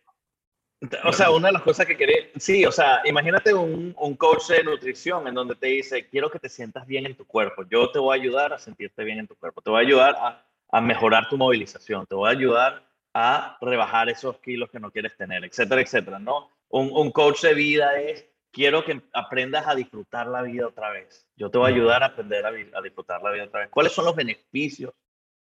o 1.04 1.12
sea, 1.12 1.30
una 1.30 1.48
de 1.48 1.52
las 1.52 1.62
cosas 1.62 1.86
que 1.86 1.96
quería, 1.96 2.16
sí, 2.36 2.64
o 2.64 2.72
sea, 2.72 3.00
imagínate 3.04 3.54
un, 3.54 3.94
un, 3.98 4.16
coach 4.16 4.48
de 4.48 4.64
nutrición 4.64 5.26
en 5.28 5.34
donde 5.34 5.54
te 5.54 5.68
dice, 5.68 6.08
quiero 6.08 6.30
que 6.30 6.38
te 6.38 6.48
sientas 6.48 6.86
bien 6.86 7.06
en 7.06 7.14
tu 7.14 7.26
cuerpo, 7.26 7.64
yo 7.70 7.90
te 7.90 7.98
voy 7.98 8.16
a 8.16 8.20
ayudar 8.20 8.52
a 8.52 8.58
sentirte 8.58 9.04
bien 9.04 9.18
en 9.18 9.26
tu 9.26 9.36
cuerpo, 9.36 9.60
te 9.60 9.70
voy 9.70 9.82
a 9.82 9.86
ayudar 9.86 10.16
a, 10.16 10.46
a 10.70 10.80
mejorar 10.80 11.28
tu 11.28 11.36
movilización, 11.36 12.06
te 12.06 12.14
voy 12.14 12.28
a 12.28 12.32
ayudar 12.32 12.89
a 13.14 13.58
rebajar 13.60 14.08
esos 14.08 14.38
kilos 14.38 14.70
que 14.70 14.80
no 14.80 14.90
quieres 14.90 15.16
tener, 15.16 15.44
etcétera, 15.44 15.80
etcétera, 15.80 16.18
¿no? 16.18 16.50
Un, 16.68 16.90
un 16.92 17.10
coach 17.10 17.42
de 17.42 17.54
vida 17.54 17.98
es, 18.00 18.26
quiero 18.52 18.84
que 18.84 19.02
aprendas 19.12 19.66
a 19.66 19.74
disfrutar 19.74 20.26
la 20.26 20.42
vida 20.42 20.66
otra 20.66 20.90
vez. 20.90 21.26
Yo 21.36 21.50
te 21.50 21.58
voy 21.58 21.70
a 21.70 21.74
ayudar 21.74 22.02
a 22.02 22.06
aprender 22.06 22.46
a, 22.46 22.48
a 22.48 22.82
disfrutar 22.82 23.22
la 23.22 23.32
vida 23.32 23.44
otra 23.44 23.60
vez. 23.60 23.70
¿Cuáles 23.70 23.92
son 23.92 24.04
los 24.04 24.14
beneficios 24.14 24.92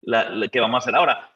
la, 0.02 0.48
que 0.48 0.60
vamos 0.60 0.76
a 0.76 0.82
hacer 0.84 0.94
ahora? 0.96 1.32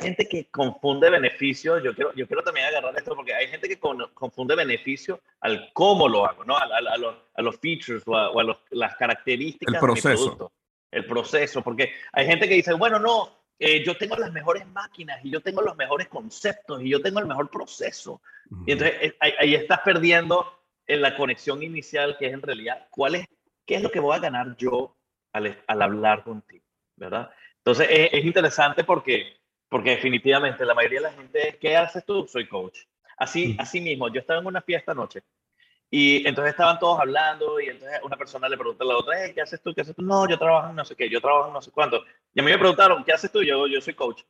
gente 0.00 0.28
que 0.28 0.48
confunde 0.50 1.10
beneficio, 1.10 1.78
yo 1.78 1.94
quiero, 1.94 2.12
yo 2.14 2.26
quiero 2.26 2.42
también 2.42 2.66
agarrar 2.66 2.96
esto 2.96 3.14
porque 3.14 3.34
hay 3.34 3.48
gente 3.48 3.68
que 3.68 3.78
confunde 3.78 4.56
beneficio 4.56 5.20
al 5.40 5.70
cómo 5.72 6.08
lo 6.08 6.26
hago, 6.26 6.44
¿no? 6.44 6.56
A, 6.56 6.64
a, 6.64 6.98
los, 6.98 7.16
a 7.34 7.42
los, 7.42 7.56
features 7.58 8.02
o 8.06 8.16
a, 8.16 8.58
las 8.70 8.96
características 8.96 9.74
el 9.74 9.80
proceso. 9.80 10.08
de 10.08 10.14
mi 10.14 10.24
producto. 10.24 10.52
El 10.90 11.06
proceso, 11.06 11.62
porque 11.62 11.92
hay 12.12 12.26
gente 12.26 12.48
que 12.48 12.54
dice, 12.54 12.74
bueno, 12.74 12.98
no, 12.98 13.41
eh, 13.64 13.84
yo 13.84 13.96
tengo 13.96 14.16
las 14.16 14.32
mejores 14.32 14.66
máquinas 14.66 15.24
y 15.24 15.30
yo 15.30 15.40
tengo 15.40 15.62
los 15.62 15.76
mejores 15.76 16.08
conceptos 16.08 16.82
y 16.82 16.88
yo 16.88 17.00
tengo 17.00 17.20
el 17.20 17.26
mejor 17.26 17.48
proceso. 17.48 18.20
Y 18.66 18.72
entonces 18.72 18.96
eh, 19.00 19.16
ahí, 19.20 19.54
estás 19.54 19.78
perdiendo 19.84 20.44
en 20.84 21.00
la 21.00 21.16
conexión 21.16 21.62
inicial, 21.62 22.16
que 22.18 22.26
es 22.26 22.32
en 22.32 22.42
realidad, 22.42 22.88
¿cuál 22.90 23.14
es, 23.14 23.26
qué 23.64 23.76
es 23.76 23.82
lo 23.82 23.92
que 23.92 24.00
voy 24.00 24.16
a 24.16 24.20
ganar 24.20 24.56
yo 24.56 24.96
al, 25.32 25.62
al 25.68 25.82
hablar 25.82 26.24
contigo, 26.24 26.64
¿verdad? 26.96 27.30
Entonces 27.58 27.86
es, 27.88 28.24
interesante 28.24 28.82
porque, 28.82 29.36
porque 29.68 29.90
definitivamente 29.90 30.66
la 30.66 30.74
mayoría 30.74 30.98
de 30.98 31.06
la 31.06 31.12
gente, 31.12 31.56
¿qué 31.60 31.76
haces 31.76 32.04
tú? 32.04 32.26
Soy 32.26 32.48
coach. 32.48 32.80
Así, 33.16 33.54
así 33.60 33.80
mismo, 33.80 34.08
yo 34.08 34.18
estaba 34.18 34.40
en 34.40 34.46
una 34.46 34.62
fiesta 34.62 34.90
anoche 34.90 35.22
y 35.94 36.26
entonces 36.26 36.52
estaban 36.52 36.78
todos 36.78 36.98
hablando 36.98 37.60
y 37.60 37.66
entonces 37.66 38.00
una 38.02 38.16
persona 38.16 38.48
le 38.48 38.56
pregunta 38.56 38.82
a 38.82 38.86
la 38.86 38.96
otra, 38.96 39.30
¿qué 39.34 39.42
haces 39.42 39.60
tú? 39.60 39.74
¿Qué 39.74 39.82
haces 39.82 39.94
tú? 39.94 40.00
No, 40.00 40.26
yo 40.26 40.38
trabajo 40.38 40.70
en 40.70 40.76
no 40.76 40.86
sé 40.86 40.96
qué, 40.96 41.06
yo 41.06 41.20
trabajo 41.20 41.48
en 41.48 41.52
no 41.52 41.60
sé 41.60 41.70
cuánto. 41.70 42.02
Y 42.32 42.40
a 42.40 42.42
mí 42.42 42.50
me 42.50 42.56
preguntaron, 42.56 43.04
¿qué 43.04 43.12
haces 43.12 43.30
tú? 43.30 43.42
Yo, 43.42 43.66
yo 43.66 43.78
soy 43.82 43.92
coach. 43.92 44.22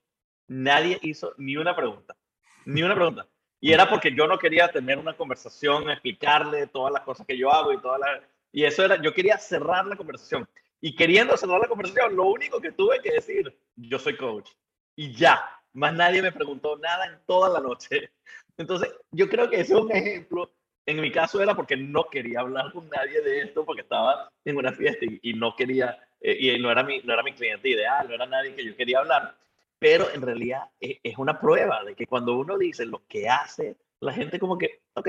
Nadie 0.49 0.99
hizo 1.03 1.35
ni 1.39 1.57
una 1.57 1.77
pregunta, 1.77 2.17
ni 2.65 2.83
una 2.83 2.97
pregunta. 2.97 3.29
Y 3.61 3.73
era 3.73 3.89
porque 3.89 4.13
yo 4.13 4.27
no 4.27 4.41
quería 4.41 4.73
tener 4.73 4.99
una 4.99 5.17
conversación, 5.17 5.89
explicarle 5.89 6.67
todas 6.67 6.93
las 6.93 7.03
cosas 7.03 7.25
que 7.25 7.39
yo 7.39 7.53
hago 7.53 7.73
y 7.73 7.81
todas 7.81 8.01
las... 8.01 8.23
Y 8.51 8.65
eso 8.65 8.85
era, 8.85 9.01
yo 9.01 9.15
quería 9.15 9.39
cerrar 9.39 9.87
la 9.87 9.95
conversación. 9.95 10.49
Y 10.81 10.97
queriendo 10.97 11.37
cerrar 11.37 11.61
la 11.61 11.69
conversación, 11.69 12.17
lo 12.17 12.25
único 12.25 12.61
que 12.61 12.73
tuve 12.73 13.01
que 13.01 13.13
decir, 13.13 13.57
yo 13.77 14.01
soy 14.01 14.17
coach. 14.17 14.51
Y 14.97 15.15
ya, 15.15 15.49
más 15.75 15.95
nadie 15.95 16.23
me 16.23 16.33
preguntó 16.33 16.77
nada 16.77 17.07
en 17.07 17.21
toda 17.25 17.49
la 17.51 17.61
noche. 17.61 18.11
Entonces, 18.57 18.93
yo 19.13 19.29
creo 19.29 19.49
que 19.49 19.61
ese 19.61 19.75
es 19.75 19.81
un 19.81 19.93
ejemplo. 19.93 20.51
En 20.87 21.01
mi 21.01 21.13
caso 21.13 21.41
era 21.41 21.55
porque 21.55 21.77
no 21.77 22.05
quería 22.11 22.41
hablar 22.41 22.73
con 22.73 22.89
nadie 22.89 23.21
de 23.21 23.43
esto, 23.43 23.65
porque 23.65 23.83
estaba 23.83 24.31
en 24.45 24.57
una 24.57 24.73
fiesta 24.73 25.07
y, 25.23 25.35
no 25.35 25.55
quería, 25.57 25.97
eh, 26.21 26.37
y 26.39 26.61
no 26.61 26.71
era, 26.71 26.83
mi, 26.83 27.01
no 27.03 27.13
era 27.13 27.23
mi 27.23 27.33
cliente 27.33 27.69
ideal, 27.69 28.09
no 28.09 28.15
era 28.15 28.27
nadie 28.27 28.55
que 28.55 28.65
yo 28.65 28.77
quería 28.77 28.99
hablar. 28.99 29.37
Pero 29.79 30.11
en 30.13 30.23
realidad 30.23 30.63
es, 30.81 30.99
es 31.03 31.19
una 31.19 31.41
prueba 31.41 31.85
de 31.85 31.95
que 31.95 32.07
cuando 32.07 32.37
uno 32.37 32.59
dice 32.59 32.85
lo 32.85 33.03
que 33.07 33.29
hace, 33.29 33.77
la 34.01 34.13
gente 34.13 34.39
como 34.39 34.59
que, 34.59 34.83
ok, 34.95 35.09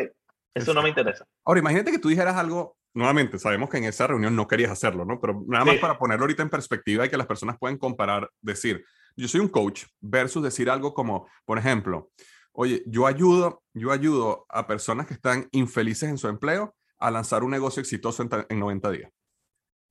eso 0.53 0.73
no 0.73 0.83
me 0.83 0.89
interesa. 0.89 1.25
Ahora, 1.45 1.59
imagínate 1.59 1.91
que 1.91 1.99
tú 1.99 2.09
dijeras 2.09 2.35
algo 2.35 2.77
nuevamente, 2.93 3.39
sabemos 3.39 3.69
que 3.69 3.77
en 3.77 3.85
esa 3.85 4.07
reunión 4.07 4.35
no 4.35 4.47
querías 4.47 4.71
hacerlo, 4.71 5.03
¿no? 5.03 5.19
Pero 5.19 5.43
nada 5.47 5.65
más 5.65 5.77
para 5.77 5.97
ponerlo 5.97 6.23
ahorita 6.23 6.43
en 6.43 6.49
perspectiva 6.49 7.05
y 7.05 7.09
que 7.09 7.17
las 7.17 7.27
personas 7.27 7.57
pueden 7.57 7.77
comparar, 7.77 8.29
decir, 8.41 8.85
yo 9.15 9.27
soy 9.27 9.41
un 9.41 9.47
coach 9.47 9.85
versus 9.99 10.43
decir 10.43 10.69
algo 10.69 10.93
como, 10.93 11.27
por 11.45 11.57
ejemplo, 11.57 12.11
oye, 12.53 12.83
yo 12.85 13.05
ayudo, 13.07 13.63
yo 13.73 13.91
ayudo 13.91 14.45
a 14.49 14.65
personas 14.67 15.07
que 15.07 15.13
están 15.13 15.47
infelices 15.51 16.09
en 16.09 16.17
su 16.17 16.27
empleo 16.27 16.75
a 16.99 17.11
lanzar 17.11 17.43
un 17.43 17.51
negocio 17.51 17.81
exitoso 17.81 18.23
en, 18.23 18.59
90 18.59 18.91
días. 18.91 19.11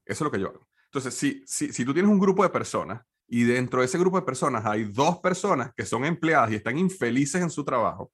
Eso 0.04 0.14
es 0.14 0.20
lo 0.22 0.30
que 0.30 0.40
yo 0.40 0.48
hago. 0.48 0.66
Entonces, 0.86 1.14
si, 1.14 1.42
si, 1.46 1.72
si 1.72 1.84
tú 1.84 1.92
tienes 1.92 2.10
un 2.10 2.18
grupo 2.18 2.42
de 2.42 2.50
personas 2.50 3.02
y 3.26 3.44
dentro 3.44 3.80
de 3.80 3.86
ese 3.86 3.98
grupo 3.98 4.18
de 4.18 4.26
personas 4.26 4.64
hay 4.66 4.84
dos 4.84 5.18
personas 5.18 5.72
que 5.76 5.84
son 5.84 6.04
empleadas 6.04 6.50
y 6.50 6.56
están 6.56 6.78
infelices 6.78 7.42
en 7.42 7.50
su 7.50 7.64
trabajo, 7.64 8.12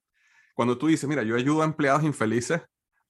cuando 0.54 0.76
tú 0.76 0.88
dices, 0.88 1.08
mira, 1.08 1.22
yo 1.22 1.36
ayudo 1.36 1.62
a 1.62 1.64
empleados 1.64 2.02
infelices 2.02 2.60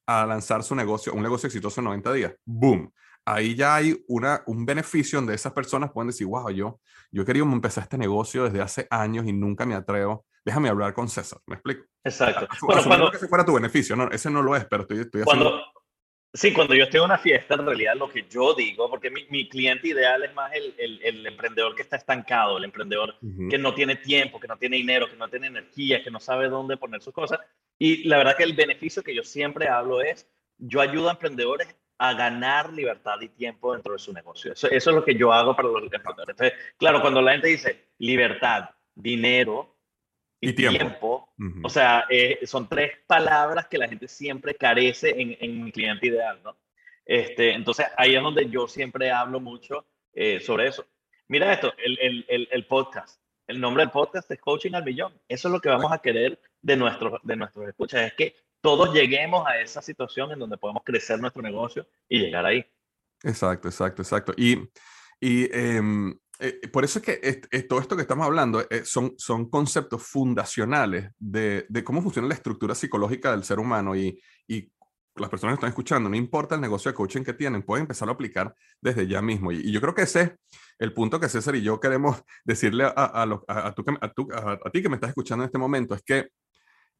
a 0.06 0.26
lanzar 0.26 0.62
su 0.62 0.74
negocio, 0.74 1.12
un 1.14 1.22
negocio 1.22 1.46
exitoso 1.46 1.80
en 1.80 1.86
90 1.86 2.12
días. 2.12 2.34
¡Boom! 2.44 2.92
Ahí 3.30 3.54
ya 3.54 3.76
hay 3.76 4.04
una, 4.08 4.42
un 4.46 4.64
beneficio 4.64 5.18
donde 5.18 5.34
esas 5.34 5.52
personas 5.52 5.90
pueden 5.92 6.08
decir, 6.08 6.26
wow, 6.26 6.50
yo, 6.50 6.80
yo 7.10 7.22
he 7.22 7.26
querido 7.26 7.44
empezar 7.44 7.84
este 7.84 7.98
negocio 7.98 8.44
desde 8.44 8.62
hace 8.62 8.86
años 8.90 9.26
y 9.26 9.32
nunca 9.32 9.66
me 9.66 9.74
atrevo. 9.74 10.24
Déjame 10.44 10.68
hablar 10.68 10.94
con 10.94 11.08
César, 11.08 11.38
¿me 11.46 11.56
explico? 11.56 11.84
Exacto. 12.04 12.48
Bueno, 12.62 12.82
cuando, 12.84 13.10
que 13.10 13.18
ese 13.18 13.28
fuera 13.28 13.44
tu 13.44 13.52
beneficio, 13.54 13.94
no, 13.96 14.10
ese 14.10 14.30
no 14.30 14.42
lo 14.42 14.56
es, 14.56 14.64
pero 14.64 14.82
estoy, 14.82 15.00
estoy 15.00 15.22
cuando, 15.24 15.60
Sí, 16.34 16.52
cuando 16.52 16.74
yo 16.74 16.84
estoy 16.84 16.98
en 16.98 17.04
una 17.04 17.16
fiesta, 17.16 17.54
en 17.54 17.64
realidad 17.64 17.94
lo 17.96 18.10
que 18.10 18.26
yo 18.28 18.52
digo, 18.54 18.90
porque 18.90 19.10
mi, 19.10 19.26
mi 19.30 19.48
cliente 19.48 19.88
ideal 19.88 20.22
es 20.24 20.34
más 20.34 20.52
el, 20.52 20.74
el, 20.78 21.02
el, 21.02 21.26
emprendedor 21.26 21.74
que 21.74 21.80
está 21.80 21.96
estancado, 21.96 22.58
el 22.58 22.64
emprendedor 22.64 23.16
que 23.48 23.56
no 23.56 23.74
tiene 23.74 23.96
tiempo, 23.96 24.38
que 24.38 24.46
no 24.46 24.58
tiene 24.58 24.76
dinero, 24.76 25.08
que 25.08 25.16
no 25.16 25.28
tiene 25.28 25.46
energía, 25.46 26.02
que 26.02 26.10
no 26.10 26.20
sabe 26.20 26.48
dónde 26.48 26.76
poner 26.76 27.00
sus 27.00 27.14
cosas. 27.14 27.40
Y 27.78 28.06
la 28.06 28.18
verdad 28.18 28.36
que 28.36 28.44
el 28.44 28.52
beneficio 28.52 29.02
que 29.02 29.14
yo 29.14 29.22
siempre 29.22 29.68
hablo 29.68 30.02
es, 30.02 30.28
yo 30.58 30.82
ayudo 30.82 31.08
a 31.08 31.12
emprendedores 31.12 31.74
a 31.98 32.14
ganar 32.14 32.72
libertad 32.72 33.20
y 33.20 33.28
tiempo 33.28 33.72
dentro 33.72 33.92
de 33.92 33.98
su 33.98 34.12
negocio. 34.12 34.52
Eso, 34.52 34.68
eso 34.70 34.90
es 34.90 34.96
lo 34.96 35.04
que 35.04 35.16
yo 35.16 35.32
hago 35.32 35.54
para 35.54 35.68
los 35.68 35.82
emprendedores. 35.82 36.36
Entonces, 36.38 36.58
claro, 36.76 37.00
cuando 37.00 37.20
la 37.20 37.32
gente 37.32 37.48
dice 37.48 37.88
libertad, 37.98 38.70
dinero 38.94 39.76
y, 40.40 40.52
tiempo, 40.52 41.34
o 41.64 41.68
sea, 41.68 42.06
eh, 42.08 42.38
son 42.46 42.68
tres 42.68 42.92
palabras 43.06 43.66
que 43.66 43.78
la 43.78 43.88
gente 43.88 44.06
siempre 44.06 44.54
carece 44.54 45.20
en, 45.20 45.36
en 45.40 45.64
mi 45.64 45.72
cliente 45.72 46.06
ideal, 46.06 46.40
¿no? 46.44 46.56
Este, 47.04 47.54
entonces, 47.54 47.86
ahí 47.96 48.14
es 48.14 48.22
donde 48.22 48.48
yo 48.48 48.68
siempre 48.68 49.10
hablo 49.10 49.40
mucho 49.40 49.86
eh, 50.12 50.40
sobre 50.40 50.68
eso. 50.68 50.86
Mira 51.26 51.52
esto, 51.52 51.72
el, 51.78 52.24
el, 52.28 52.48
el, 52.50 52.66
podcast. 52.66 53.20
El 53.46 53.60
nombre 53.60 53.82
del 53.82 53.90
podcast 53.90 54.30
es 54.30 54.38
Coaching 54.38 54.74
al 54.74 54.84
Millón. 54.84 55.12
Eso 55.26 55.48
es 55.48 55.52
lo 55.52 55.60
que 55.60 55.70
vamos 55.70 55.90
a 55.90 55.98
querer 55.98 56.38
de 56.60 56.76
nuestros, 56.76 57.20
de 57.22 57.36
nuestros 57.36 57.68
escuchas, 57.68 58.02
es 58.02 58.12
que 58.12 58.34
todos 58.60 58.92
lleguemos 58.92 59.46
a 59.46 59.60
esa 59.60 59.82
situación 59.82 60.32
en 60.32 60.38
donde 60.38 60.58
podemos 60.58 60.82
crecer 60.84 61.20
nuestro 61.20 61.42
negocio 61.42 61.86
y 62.08 62.18
llegar 62.18 62.46
ahí. 62.46 62.64
Exacto, 63.22 63.68
exacto, 63.68 64.02
exacto. 64.02 64.32
Y, 64.36 64.58
y 65.20 65.48
em, 65.52 66.16
eh, 66.38 66.68
por 66.72 66.84
eso 66.84 67.00
es 67.00 67.04
que 67.04 67.62
todo 67.68 67.80
esto 67.80 67.96
que 67.96 68.02
estamos 68.02 68.26
hablando 68.26 68.60
eh, 68.70 68.84
son, 68.84 69.14
son 69.16 69.50
conceptos 69.50 70.02
fundacionales 70.02 71.10
de, 71.18 71.66
de, 71.68 71.84
cómo 71.84 72.00
funciona 72.00 72.28
la 72.28 72.34
estructura 72.34 72.74
psicológica 72.74 73.32
del 73.32 73.44
ser 73.44 73.58
humano 73.58 73.96
y, 73.96 74.20
y 74.46 74.70
las 75.16 75.30
personas 75.30 75.54
que 75.54 75.58
están 75.58 75.70
escuchando, 75.70 76.08
no 76.08 76.16
importa 76.16 76.54
el 76.54 76.60
negocio 76.60 76.90
de 76.90 76.94
coaching 76.94 77.22
que 77.22 77.34
tienen, 77.34 77.62
pueden 77.62 77.82
empezar 77.82 78.08
a 78.08 78.12
aplicar 78.12 78.54
desde 78.80 79.06
ya 79.06 79.20
mismo. 79.20 79.50
Y, 79.50 79.72
yo 79.72 79.80
creo 79.80 79.94
que 79.94 80.02
ese 80.02 80.20
es 80.22 80.32
el 80.78 80.92
punto 80.92 81.18
que 81.18 81.28
César 81.28 81.56
y 81.56 81.62
yo 81.62 81.80
queremos 81.80 82.22
decirle 82.44 82.84
a, 82.84 82.92
a, 82.96 83.22
a, 83.24 83.66
a 83.66 84.70
ti 84.70 84.82
que 84.82 84.88
me 84.88 84.94
estás 84.94 85.10
escuchando 85.10 85.42
en 85.42 85.48
este 85.48 85.58
momento, 85.58 85.94
es 85.94 86.02
que 86.02 86.28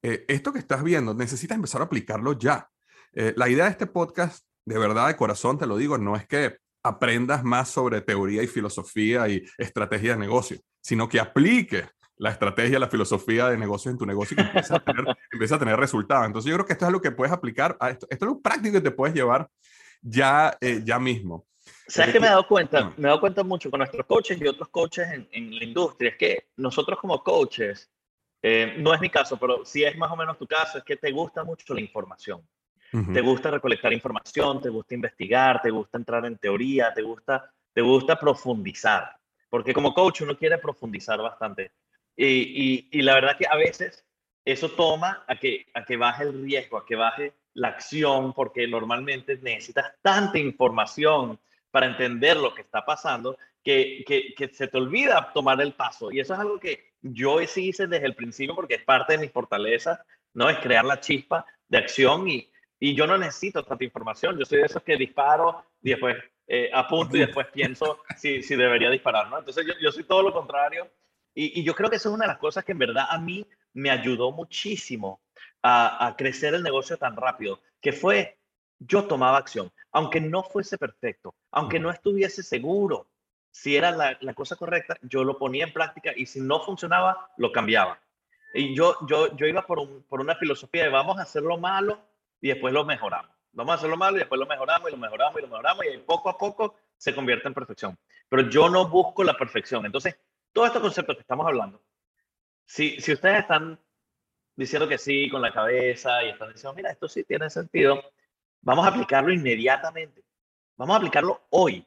eh, 0.02 0.24
esto 0.28 0.52
que 0.52 0.58
estás 0.58 0.82
viendo, 0.82 1.14
necesitas 1.14 1.56
empezar 1.56 1.80
a 1.80 1.84
aplicarlo 1.84 2.32
ya. 2.32 2.68
Eh, 3.12 3.34
la 3.36 3.48
idea 3.48 3.64
de 3.64 3.70
este 3.70 3.86
podcast, 3.86 4.44
de 4.64 4.78
verdad, 4.78 5.08
de 5.08 5.16
corazón, 5.16 5.58
te 5.58 5.66
lo 5.66 5.76
digo, 5.76 5.98
no 5.98 6.16
es 6.16 6.26
que 6.26 6.58
aprendas 6.82 7.42
más 7.44 7.68
sobre 7.68 8.00
teoría 8.00 8.42
y 8.42 8.46
filosofía 8.46 9.28
y 9.28 9.44
estrategia 9.58 10.12
de 10.12 10.18
negocio, 10.18 10.58
sino 10.80 11.08
que 11.08 11.20
apliques 11.20 11.86
la 12.16 12.30
estrategia, 12.30 12.78
la 12.78 12.88
filosofía 12.88 13.48
de 13.48 13.56
negocio 13.56 13.90
en 13.90 13.98
tu 13.98 14.06
negocio 14.06 14.34
y 14.34 14.36
que 14.36 14.42
empieces 14.42 14.72
a 14.72 14.80
tener, 14.80 15.06
a 15.54 15.58
tener 15.58 15.76
resultados. 15.76 16.26
Entonces 16.26 16.50
yo 16.50 16.56
creo 16.56 16.66
que 16.66 16.72
esto 16.72 16.86
es 16.86 16.92
lo 16.92 17.00
que 17.00 17.12
puedes 17.12 17.32
aplicar 17.32 17.76
a 17.80 17.90
esto. 17.90 18.06
Esto 18.10 18.24
es 18.24 18.28
lo 18.30 18.40
práctico 18.40 18.74
que 18.74 18.80
te 18.80 18.90
puedes 18.90 19.14
llevar 19.14 19.48
ya, 20.00 20.56
eh, 20.60 20.82
ya 20.84 20.98
mismo. 20.98 21.46
¿Sabes 21.86 22.12
que 22.12 22.20
me 22.20 22.26
he 22.26 22.30
dado 22.30 22.46
cuenta? 22.46 22.92
Me 22.96 23.04
he 23.04 23.06
dado 23.08 23.20
cuenta 23.20 23.44
mucho 23.44 23.70
con 23.70 23.78
nuestros 23.78 24.04
coaches 24.06 24.40
y 24.40 24.46
otros 24.46 24.68
coaches 24.68 25.08
en, 25.08 25.28
en 25.32 25.56
la 25.56 25.64
industria. 25.64 26.10
Es 26.10 26.16
que 26.16 26.48
nosotros 26.56 26.98
como 26.98 27.22
coaches 27.22 27.90
eh, 28.42 28.76
no 28.78 28.94
es 28.94 29.00
mi 29.00 29.10
caso, 29.10 29.36
pero 29.36 29.64
si 29.64 29.84
es 29.84 29.96
más 29.96 30.10
o 30.10 30.16
menos 30.16 30.38
tu 30.38 30.46
caso, 30.46 30.78
es 30.78 30.84
que 30.84 30.96
te 30.96 31.10
gusta 31.10 31.44
mucho 31.44 31.74
la 31.74 31.80
información. 31.80 32.46
Te 32.90 33.20
gusta 33.20 33.50
recolectar 33.50 33.92
información, 33.92 34.62
te 34.62 34.70
gusta 34.70 34.94
investigar, 34.94 35.60
te 35.60 35.68
gusta 35.68 35.98
entrar 35.98 36.24
en 36.24 36.38
teoría, 36.38 36.94
te 36.94 37.02
gusta, 37.02 37.52
te 37.74 37.82
gusta 37.82 38.18
profundizar. 38.18 39.14
Porque 39.50 39.74
como 39.74 39.92
coach 39.92 40.22
uno 40.22 40.38
quiere 40.38 40.56
profundizar 40.56 41.20
bastante. 41.20 41.72
Y, 42.16 42.88
y, 42.90 43.02
la 43.02 43.12
verdad 43.14 43.36
que 43.36 43.46
a 43.46 43.56
veces 43.56 44.06
eso 44.42 44.70
toma 44.70 45.22
a 45.28 45.36
que, 45.36 45.66
a 45.74 45.84
que 45.84 45.98
baje 45.98 46.24
el 46.24 46.42
riesgo, 46.42 46.78
a 46.78 46.86
que 46.86 46.96
baje 46.96 47.34
la 47.52 47.68
acción, 47.68 48.32
porque 48.32 48.66
normalmente 48.66 49.36
necesitas 49.36 49.92
tanta 50.00 50.38
información 50.38 51.38
para 51.70 51.86
entender 51.86 52.38
lo 52.38 52.54
que 52.54 52.62
está 52.62 52.86
pasando 52.86 53.36
que, 53.68 54.02
que, 54.06 54.34
que 54.34 54.48
se 54.48 54.66
te 54.66 54.78
olvida 54.78 55.30
tomar 55.34 55.60
el 55.60 55.74
paso. 55.74 56.10
Y 56.10 56.20
eso 56.20 56.32
es 56.32 56.40
algo 56.40 56.58
que 56.58 56.94
yo 57.02 57.38
sí 57.46 57.68
hice 57.68 57.86
desde 57.86 58.06
el 58.06 58.14
principio 58.14 58.54
porque 58.54 58.76
es 58.76 58.82
parte 58.82 59.12
de 59.12 59.18
mis 59.18 59.30
fortalezas, 59.30 60.00
¿no? 60.32 60.48
Es 60.48 60.58
crear 60.60 60.86
la 60.86 61.00
chispa 61.00 61.44
de 61.68 61.76
acción 61.76 62.26
y, 62.26 62.50
y 62.80 62.94
yo 62.94 63.06
no 63.06 63.18
necesito 63.18 63.62
tanta 63.62 63.84
información. 63.84 64.38
Yo 64.38 64.46
soy 64.46 64.60
de 64.60 64.64
esos 64.64 64.82
que 64.82 64.96
disparo 64.96 65.66
y 65.82 65.90
después 65.90 66.16
eh, 66.46 66.70
apunto 66.72 67.18
y 67.18 67.20
después 67.20 67.46
pienso 67.52 68.00
si, 68.16 68.42
si 68.42 68.56
debería 68.56 68.88
disparar, 68.88 69.28
¿no? 69.28 69.38
Entonces 69.38 69.66
yo, 69.66 69.74
yo 69.82 69.92
soy 69.92 70.04
todo 70.04 70.22
lo 70.22 70.32
contrario 70.32 70.90
y, 71.34 71.60
y, 71.60 71.62
yo 71.62 71.74
creo 71.74 71.90
que 71.90 71.96
eso 71.96 72.08
es 72.08 72.14
una 72.14 72.24
de 72.24 72.32
las 72.32 72.38
cosas 72.38 72.64
que 72.64 72.72
en 72.72 72.78
verdad 72.78 73.04
a 73.10 73.18
mí 73.18 73.46
me 73.74 73.90
ayudó 73.90 74.32
muchísimo 74.32 75.20
a, 75.60 76.06
a 76.06 76.16
crecer 76.16 76.54
el 76.54 76.62
negocio 76.62 76.96
tan 76.96 77.16
rápido, 77.16 77.60
que 77.82 77.92
fue 77.92 78.38
yo 78.78 79.04
tomaba 79.04 79.36
acción, 79.36 79.70
aunque 79.92 80.22
no 80.22 80.42
fuese 80.42 80.78
perfecto, 80.78 81.34
aunque 81.50 81.78
no 81.78 81.90
estuviese 81.90 82.42
seguro, 82.42 83.10
si 83.50 83.76
era 83.76 83.90
la, 83.90 84.34
cosa 84.34 84.56
correcta, 84.56 84.96
yo 85.02 85.24
lo 85.24 85.38
ponía 85.38 85.64
en 85.64 85.72
práctica 85.72 86.12
y 86.14 86.26
si 86.26 86.40
no 86.40 86.60
funcionaba, 86.60 87.30
lo 87.36 87.52
cambiaba. 87.52 88.00
Y 88.54 88.74
yo, 88.74 88.96
yo, 89.06 89.36
yo 89.36 89.46
iba 89.46 89.66
por, 89.66 90.02
por 90.04 90.20
una 90.20 90.36
filosofía 90.36 90.84
de 90.84 90.88
vamos 90.88 91.18
a 91.18 91.22
hacerlo 91.22 91.58
malo 91.58 92.00
y 92.40 92.48
después 92.48 92.72
lo 92.72 92.84
mejoramos. 92.84 93.30
Vamos 93.52 93.72
a 93.72 93.74
hacerlo 93.76 93.96
malo 93.96 94.16
y 94.16 94.20
después 94.20 94.38
lo 94.38 94.46
mejoramos 94.46 94.88
y 94.88 94.92
lo 94.92 94.98
mejoramos 94.98 95.38
y 95.38 95.42
lo 95.42 95.48
mejoramos 95.48 95.84
y 95.86 95.98
poco 95.98 96.28
a 96.28 96.38
poco 96.38 96.76
se 96.96 97.14
convierte 97.14 97.48
en 97.48 97.54
perfección. 97.54 97.98
Pero 98.28 98.48
yo 98.48 98.68
no 98.68 98.88
busco 98.88 99.24
la 99.24 99.34
perfección. 99.34 99.86
Entonces, 99.86 100.16
todos 100.52 100.68
estos 100.68 100.82
conceptos 100.82 101.16
que 101.16 101.22
estamos 101.22 101.46
hablando, 101.46 101.80
si, 102.64 103.00
si 103.00 103.12
ustedes 103.12 103.40
están 103.40 103.78
diciendo 104.54 104.88
que 104.88 104.98
sí 104.98 105.30
con 105.30 105.40
la 105.40 105.52
cabeza 105.52 106.22
y 106.24 106.30
están 106.30 106.52
diciendo, 106.52 106.74
mira, 106.74 106.90
esto 106.90 107.08
sí 107.08 107.24
tiene 107.24 107.48
sentido, 107.48 108.02
vamos 108.60 108.84
a 108.84 108.88
aplicarlo 108.88 109.32
inmediatamente. 109.32 110.22
Vamos 110.76 110.94
a 110.94 110.98
aplicarlo 110.98 111.46
hoy. 111.50 111.84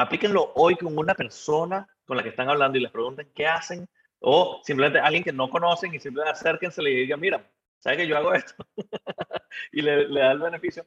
Aplíquenlo 0.00 0.52
hoy 0.54 0.76
con 0.76 0.96
una 0.96 1.14
persona 1.14 1.86
con 2.06 2.16
la 2.16 2.22
que 2.22 2.30
están 2.30 2.48
hablando 2.48 2.78
y 2.78 2.80
les 2.80 2.90
pregunten 2.90 3.30
qué 3.34 3.46
hacen 3.46 3.86
o 4.20 4.62
simplemente 4.64 4.98
alguien 4.98 5.22
que 5.22 5.30
no 5.30 5.50
conocen 5.50 5.94
y 5.94 6.00
simplemente 6.00 6.32
acérquense 6.32 6.80
y 6.82 7.02
digan, 7.02 7.20
mira, 7.20 7.46
¿sabes 7.80 7.98
que 7.98 8.06
yo 8.06 8.16
hago 8.16 8.32
esto? 8.32 8.54
y 9.72 9.82
le, 9.82 10.08
le 10.08 10.20
da 10.20 10.32
el 10.32 10.38
beneficio. 10.38 10.86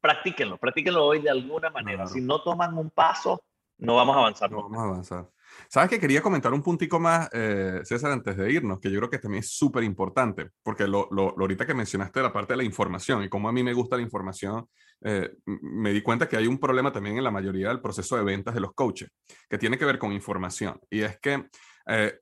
Practíquenlo, 0.00 0.56
practíquenlo 0.56 1.04
hoy 1.04 1.20
de 1.20 1.30
alguna 1.30 1.68
manera. 1.70 2.06
Si 2.06 2.20
no 2.20 2.42
toman 2.42 2.78
un 2.78 2.90
paso, 2.90 3.42
no 3.78 3.96
vamos 3.96 4.14
a 4.14 4.20
avanzar. 4.20 4.52
No 4.52 4.62
vamos 4.62 4.78
a 4.78 4.84
avanzar. 4.84 5.26
Sabes 5.68 5.90
que 5.90 5.98
quería 5.98 6.22
comentar 6.22 6.52
un 6.52 6.62
puntico 6.62 7.00
más, 7.00 7.28
eh, 7.32 7.80
César, 7.84 8.12
antes 8.12 8.36
de 8.36 8.52
irnos, 8.52 8.80
que 8.80 8.90
yo 8.90 8.98
creo 8.98 9.10
que 9.10 9.18
también 9.18 9.40
es 9.42 9.50
súper 9.50 9.82
importante, 9.82 10.50
porque 10.62 10.86
lo, 10.86 11.08
lo, 11.10 11.34
ahorita 11.38 11.66
que 11.66 11.74
mencionaste 11.74 12.22
la 12.22 12.32
parte 12.32 12.52
de 12.52 12.58
la 12.58 12.64
información 12.64 13.22
y 13.24 13.28
como 13.28 13.48
a 13.48 13.52
mí 13.52 13.62
me 13.62 13.72
gusta 13.72 13.96
la 13.96 14.02
información, 14.02 14.68
eh, 15.02 15.34
me 15.44 15.92
di 15.92 16.02
cuenta 16.02 16.28
que 16.28 16.36
hay 16.36 16.46
un 16.46 16.58
problema 16.58 16.92
también 16.92 17.18
en 17.18 17.24
la 17.24 17.30
mayoría 17.30 17.68
del 17.68 17.80
proceso 17.80 18.16
de 18.16 18.22
ventas 18.22 18.54
de 18.54 18.60
los 18.60 18.72
coaches, 18.72 19.10
que 19.48 19.58
tiene 19.58 19.76
que 19.78 19.84
ver 19.84 19.98
con 19.98 20.12
información. 20.12 20.80
Y 20.90 21.00
es 21.00 21.18
que 21.18 21.48
eh, 21.86 22.18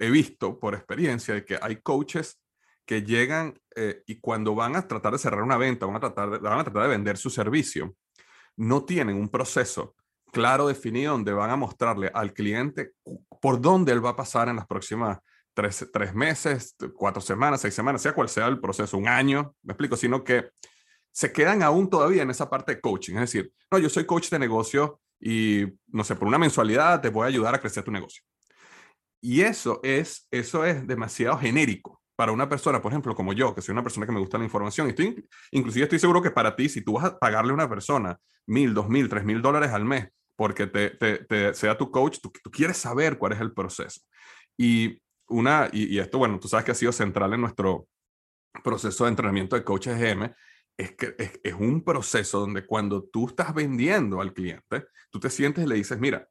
he 0.00 0.10
visto 0.10 0.58
por 0.58 0.74
experiencia 0.74 1.34
de 1.34 1.44
que 1.44 1.58
hay 1.60 1.76
coaches 1.76 2.40
que 2.84 3.02
llegan 3.02 3.54
y 4.06 4.18
cuando 4.18 4.54
van 4.54 4.74
a 4.74 4.86
tratar 4.86 5.12
de 5.12 5.18
cerrar 5.18 5.42
una 5.42 5.56
venta, 5.56 5.86
van 5.86 5.96
a 5.96 6.00
tratar 6.00 6.30
de, 6.30 6.38
van 6.38 6.58
a 6.58 6.64
tratar 6.64 6.82
de 6.82 6.88
vender 6.88 7.16
su 7.16 7.30
servicio, 7.30 7.94
no 8.56 8.84
tienen 8.84 9.16
un 9.16 9.28
proceso 9.28 9.94
claro, 10.32 10.68
definido, 10.68 11.12
donde 11.12 11.32
van 11.32 11.50
a 11.50 11.56
mostrarle 11.56 12.10
al 12.14 12.32
cliente 12.32 12.92
por 13.40 13.60
dónde 13.60 13.92
él 13.92 14.04
va 14.04 14.10
a 14.10 14.16
pasar 14.16 14.48
en 14.48 14.56
las 14.56 14.66
próximas 14.66 15.18
tres, 15.54 15.88
tres, 15.92 16.14
meses, 16.14 16.76
cuatro 16.94 17.20
semanas, 17.20 17.60
seis 17.60 17.74
semanas, 17.74 18.02
sea 18.02 18.12
cual 18.12 18.28
sea 18.28 18.46
el 18.46 18.60
proceso, 18.60 18.96
un 18.96 19.08
año, 19.08 19.54
me 19.62 19.72
explico, 19.72 19.96
sino 19.96 20.22
que 20.24 20.50
se 21.12 21.32
quedan 21.32 21.62
aún 21.62 21.90
todavía 21.90 22.22
en 22.22 22.30
esa 22.30 22.48
parte 22.48 22.76
de 22.76 22.80
coaching. 22.80 23.14
Es 23.14 23.20
decir, 23.20 23.52
no, 23.70 23.78
yo 23.78 23.88
soy 23.88 24.06
coach 24.06 24.30
de 24.30 24.38
negocio 24.38 25.00
y, 25.18 25.66
no 25.88 26.04
sé, 26.04 26.14
por 26.14 26.28
una 26.28 26.38
mensualidad 26.38 27.00
te 27.00 27.10
voy 27.10 27.24
a 27.24 27.28
ayudar 27.28 27.54
a 27.54 27.60
crecer 27.60 27.84
tu 27.84 27.90
negocio. 27.90 28.22
Y 29.20 29.42
eso 29.42 29.80
es, 29.82 30.26
eso 30.30 30.64
es 30.64 30.86
demasiado 30.86 31.36
genérico 31.38 32.00
para 32.16 32.32
una 32.32 32.48
persona, 32.48 32.80
por 32.80 32.92
ejemplo, 32.92 33.14
como 33.14 33.32
yo, 33.32 33.54
que 33.54 33.62
soy 33.62 33.72
una 33.72 33.82
persona 33.82 34.06
que 34.06 34.12
me 34.12 34.20
gusta 34.20 34.38
la 34.38 34.44
información, 34.44 34.86
y 34.86 34.90
estoy, 34.90 35.26
inclusive 35.52 35.84
estoy 35.84 35.98
seguro 35.98 36.20
que 36.20 36.30
para 36.30 36.54
ti, 36.54 36.68
si 36.68 36.82
tú 36.82 36.94
vas 36.94 37.06
a 37.06 37.18
pagarle 37.18 37.50
a 37.50 37.54
una 37.54 37.68
persona 37.68 38.18
mil, 38.46 38.74
dos 38.74 38.88
mil, 38.88 39.08
tres 39.08 39.24
mil 39.24 39.40
dólares 39.40 39.70
al 39.70 39.84
mes 39.84 40.08
porque 40.40 40.66
te, 40.66 41.52
sea 41.52 41.76
tu 41.76 41.90
coach, 41.90 42.16
tú, 42.18 42.32
quieres 42.50 42.78
saber 42.78 43.18
cuál 43.18 43.32
es 43.32 43.40
el 43.40 43.52
proceso. 43.52 44.00
Y, 44.56 44.98
una, 45.28 45.68
y, 45.70 45.98
esto, 45.98 46.16
bueno, 46.16 46.40
tú 46.40 46.48
sabes 46.48 46.64
que 46.64 46.70
ha 46.70 46.74
sido 46.74 46.92
central 46.92 47.34
en 47.34 47.42
nuestro 47.42 47.86
proceso 48.64 49.04
de 49.04 49.10
entrenamiento 49.10 49.54
de 49.54 49.64
coaches 49.64 49.98
GM, 49.98 50.34
es 50.78 50.96
que 50.96 51.14
es, 51.18 51.38
es, 51.44 51.52
un 51.52 51.84
proceso 51.84 52.40
donde 52.40 52.64
cuando 52.64 53.04
tú 53.04 53.28
estás 53.28 53.52
vendiendo 53.52 54.22
al 54.22 54.32
cliente, 54.32 54.86
tú 55.10 55.20
te 55.20 55.28
sientes 55.28 55.62
y 55.62 55.68
le 55.68 55.74
dices, 55.74 56.00
mira, 56.00 56.26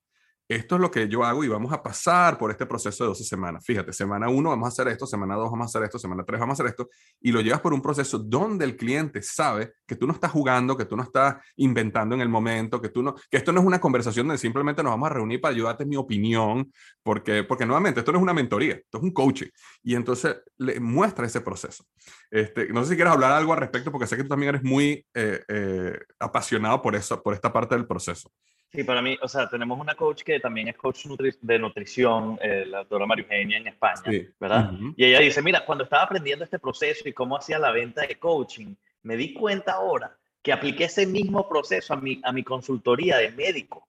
esto 0.49 0.75
es 0.75 0.81
lo 0.81 0.89
que 0.89 1.07
yo 1.07 1.23
hago 1.23 1.43
y 1.43 1.47
vamos 1.47 1.71
a 1.71 1.83
pasar 1.83 2.39
por 2.39 2.49
este 2.49 2.65
proceso 2.65 3.03
de 3.03 3.09
12 3.09 3.23
semanas. 3.23 3.63
Fíjate, 3.63 3.93
semana 3.93 4.29
1 4.29 4.49
vamos 4.49 4.65
a 4.65 4.69
hacer 4.69 4.87
esto, 4.87 5.05
semana 5.05 5.35
2 5.35 5.51
vamos 5.51 5.65
a 5.65 5.69
hacer 5.69 5.83
esto, 5.83 5.99
semana 5.99 6.23
3 6.25 6.39
vamos 6.39 6.59
a 6.59 6.63
hacer 6.63 6.71
esto, 6.71 6.89
y 7.21 7.31
lo 7.31 7.39
llevas 7.41 7.61
por 7.61 7.71
un 7.71 7.83
proceso 7.83 8.17
donde 8.17 8.65
el 8.65 8.75
cliente 8.75 9.21
sabe 9.21 9.73
que 9.85 9.95
tú 9.95 10.07
no 10.07 10.13
estás 10.13 10.31
jugando, 10.31 10.75
que 10.75 10.85
tú 10.85 10.97
no 10.97 11.03
estás 11.03 11.35
inventando 11.57 12.15
en 12.15 12.21
el 12.21 12.29
momento, 12.29 12.81
que 12.81 12.89
tú 12.89 13.03
no, 13.03 13.13
que 13.13 13.37
esto 13.37 13.51
no 13.51 13.59
es 13.59 13.67
una 13.67 13.79
conversación 13.79 14.25
donde 14.25 14.39
simplemente 14.39 14.81
nos 14.81 14.91
vamos 14.91 15.11
a 15.11 15.13
reunir 15.13 15.39
para 15.39 15.53
ayudarte 15.53 15.83
en 15.83 15.89
mi 15.89 15.97
opinión, 15.97 16.73
porque, 17.03 17.43
porque 17.43 17.67
nuevamente 17.67 17.99
esto 17.99 18.11
no 18.11 18.17
es 18.17 18.23
una 18.23 18.33
mentoría, 18.33 18.73
esto 18.73 18.97
es 18.97 19.03
un 19.03 19.11
coaching, 19.11 19.49
y 19.83 19.93
entonces 19.93 20.35
le 20.57 20.79
muestra 20.79 21.27
ese 21.27 21.41
proceso. 21.41 21.85
Este, 22.31 22.69
no 22.69 22.83
sé 22.83 22.89
si 22.89 22.95
quieres 22.95 23.13
hablar 23.13 23.33
algo 23.33 23.53
al 23.53 23.59
respecto, 23.59 23.91
porque 23.91 24.07
sé 24.07 24.17
que 24.17 24.23
tú 24.23 24.29
también 24.29 24.49
eres 24.49 24.63
muy 24.63 25.05
eh, 25.13 25.41
eh, 25.47 25.99
apasionado 26.19 26.81
por 26.81 26.95
eso, 26.95 27.21
por 27.21 27.35
esta 27.35 27.53
parte 27.53 27.75
del 27.75 27.85
proceso. 27.85 28.31
Sí, 28.71 28.83
para 28.83 29.01
mí, 29.01 29.17
o 29.21 29.27
sea, 29.27 29.49
tenemos 29.49 29.79
una 29.79 29.95
coach 29.95 30.21
que 30.21 30.39
también 30.39 30.67
es 30.67 30.77
coach 30.77 31.05
de 31.41 31.59
nutrición, 31.59 32.37
eh, 32.39 32.65
la 32.67 32.79
doctora 32.79 33.07
María 33.07 33.23
Eugenia 33.23 33.57
en 33.57 33.67
España, 33.67 34.03
¿verdad? 34.39 34.71
Y 34.95 35.05
ella 35.05 35.19
dice, 35.19 35.41
mira, 35.41 35.65
cuando 35.65 35.85
estaba 35.85 36.03
aprendiendo 36.03 36.45
este 36.45 36.59
proceso 36.59 37.09
y 37.09 37.13
cómo 37.13 37.35
hacía 37.35 37.57
la 37.57 37.71
venta 37.71 38.01
de 38.05 38.19
coaching, 38.19 38.75
me 39.01 39.17
di 39.17 39.33
cuenta 39.33 39.73
ahora 39.73 40.15
que 40.43 40.53
apliqué 40.53 40.83
ese 40.83 41.07
mismo 41.07 41.49
proceso 41.49 41.95
a 41.95 41.97
mi, 41.97 42.21
a 42.23 42.31
mi 42.31 42.43
consultoría 42.43 43.17
de 43.17 43.31
médico, 43.31 43.87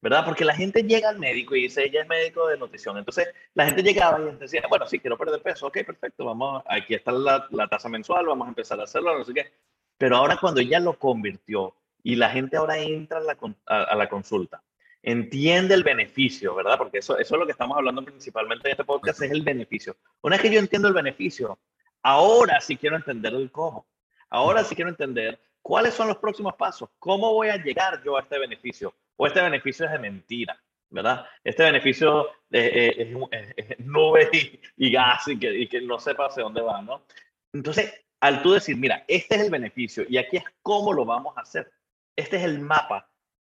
¿verdad? 0.00 0.24
Porque 0.24 0.46
la 0.46 0.54
gente 0.54 0.82
llega 0.82 1.10
al 1.10 1.18
médico 1.18 1.54
y 1.54 1.62
dice, 1.62 1.84
ella 1.84 2.00
es 2.00 2.08
médico 2.08 2.46
de 2.48 2.56
nutrición. 2.56 2.96
Entonces, 2.96 3.28
la 3.52 3.66
gente 3.66 3.82
llegaba 3.82 4.18
y 4.20 4.36
decía, 4.36 4.62
bueno, 4.70 4.86
sí, 4.86 5.00
quiero 5.00 5.18
perder 5.18 5.42
peso, 5.42 5.66
ok, 5.66 5.84
perfecto, 5.84 6.24
vamos, 6.24 6.62
aquí 6.66 6.94
está 6.94 7.12
la, 7.12 7.46
la 7.50 7.68
tasa 7.68 7.90
mensual, 7.90 8.24
vamos 8.24 8.46
a 8.46 8.48
empezar 8.48 8.80
a 8.80 8.84
hacerlo, 8.84 9.18
no 9.18 9.24
sé 9.24 9.34
qué. 9.34 9.52
Pero 9.98 10.16
ahora 10.16 10.38
cuando 10.40 10.62
ella 10.62 10.80
lo 10.80 10.98
convirtió 10.98 11.74
y 12.04 12.16
la 12.16 12.28
gente 12.28 12.58
ahora 12.58 12.78
entra 12.78 13.18
a 13.66 13.96
la, 13.96 14.08
consulta. 14.08 14.62
Entiende 15.02 15.74
el 15.74 15.82
beneficio, 15.82 16.54
¿verdad? 16.54 16.76
Porque 16.76 16.98
eso, 16.98 17.18
eso 17.18 17.34
es 17.34 17.38
lo 17.38 17.46
que 17.46 17.52
estamos 17.52 17.76
hablando 17.76 18.04
principalmente 18.04 18.68
en 18.68 18.72
este 18.72 18.84
podcast, 18.84 19.22
es 19.22 19.30
el 19.30 19.42
beneficio. 19.42 19.96
Una 20.20 20.36
vez 20.36 20.42
que 20.42 20.52
yo 20.52 20.60
entiendo 20.60 20.86
el 20.86 20.94
beneficio, 20.94 21.58
ahora 22.02 22.60
sí 22.60 22.76
quiero 22.76 22.96
entender 22.96 23.32
el 23.32 23.50
cómo. 23.50 23.86
Ahora 24.28 24.62
sí 24.64 24.74
quiero 24.74 24.90
entender 24.90 25.40
cuáles 25.62 25.94
son 25.94 26.08
los 26.08 26.18
próximos 26.18 26.54
pasos, 26.56 26.90
cómo 26.98 27.32
voy 27.32 27.48
a 27.48 27.56
llegar 27.56 28.02
yo 28.04 28.18
a 28.18 28.20
este 28.20 28.38
beneficio. 28.38 28.94
O 29.16 29.26
este 29.26 29.40
beneficio 29.40 29.86
es 29.86 29.92
de 29.92 29.98
mentira, 29.98 30.60
¿verdad? 30.90 31.24
Este 31.42 31.62
beneficio 31.62 32.28
es, 32.50 33.78
nube 33.78 34.28
y, 34.76 34.90
gas 34.90 35.26
y 35.28 35.38
que, 35.38 35.58
y 35.58 35.68
que 35.68 35.80
no 35.80 35.98
sepa 35.98 36.26
hacia 36.26 36.42
dónde 36.42 36.60
va, 36.60 36.82
¿no? 36.82 37.06
Entonces, 37.54 37.94
al 38.20 38.42
tú 38.42 38.52
decir, 38.52 38.76
mira, 38.76 39.04
este 39.08 39.36
es 39.36 39.40
el 39.42 39.50
beneficio 39.50 40.04
y 40.06 40.18
aquí 40.18 40.36
es 40.36 40.44
cómo 40.60 40.92
lo 40.92 41.06
vamos 41.06 41.34
a 41.38 41.40
hacer 41.40 41.70
este 42.16 42.36
es 42.36 42.44
el 42.44 42.60
mapa 42.60 43.10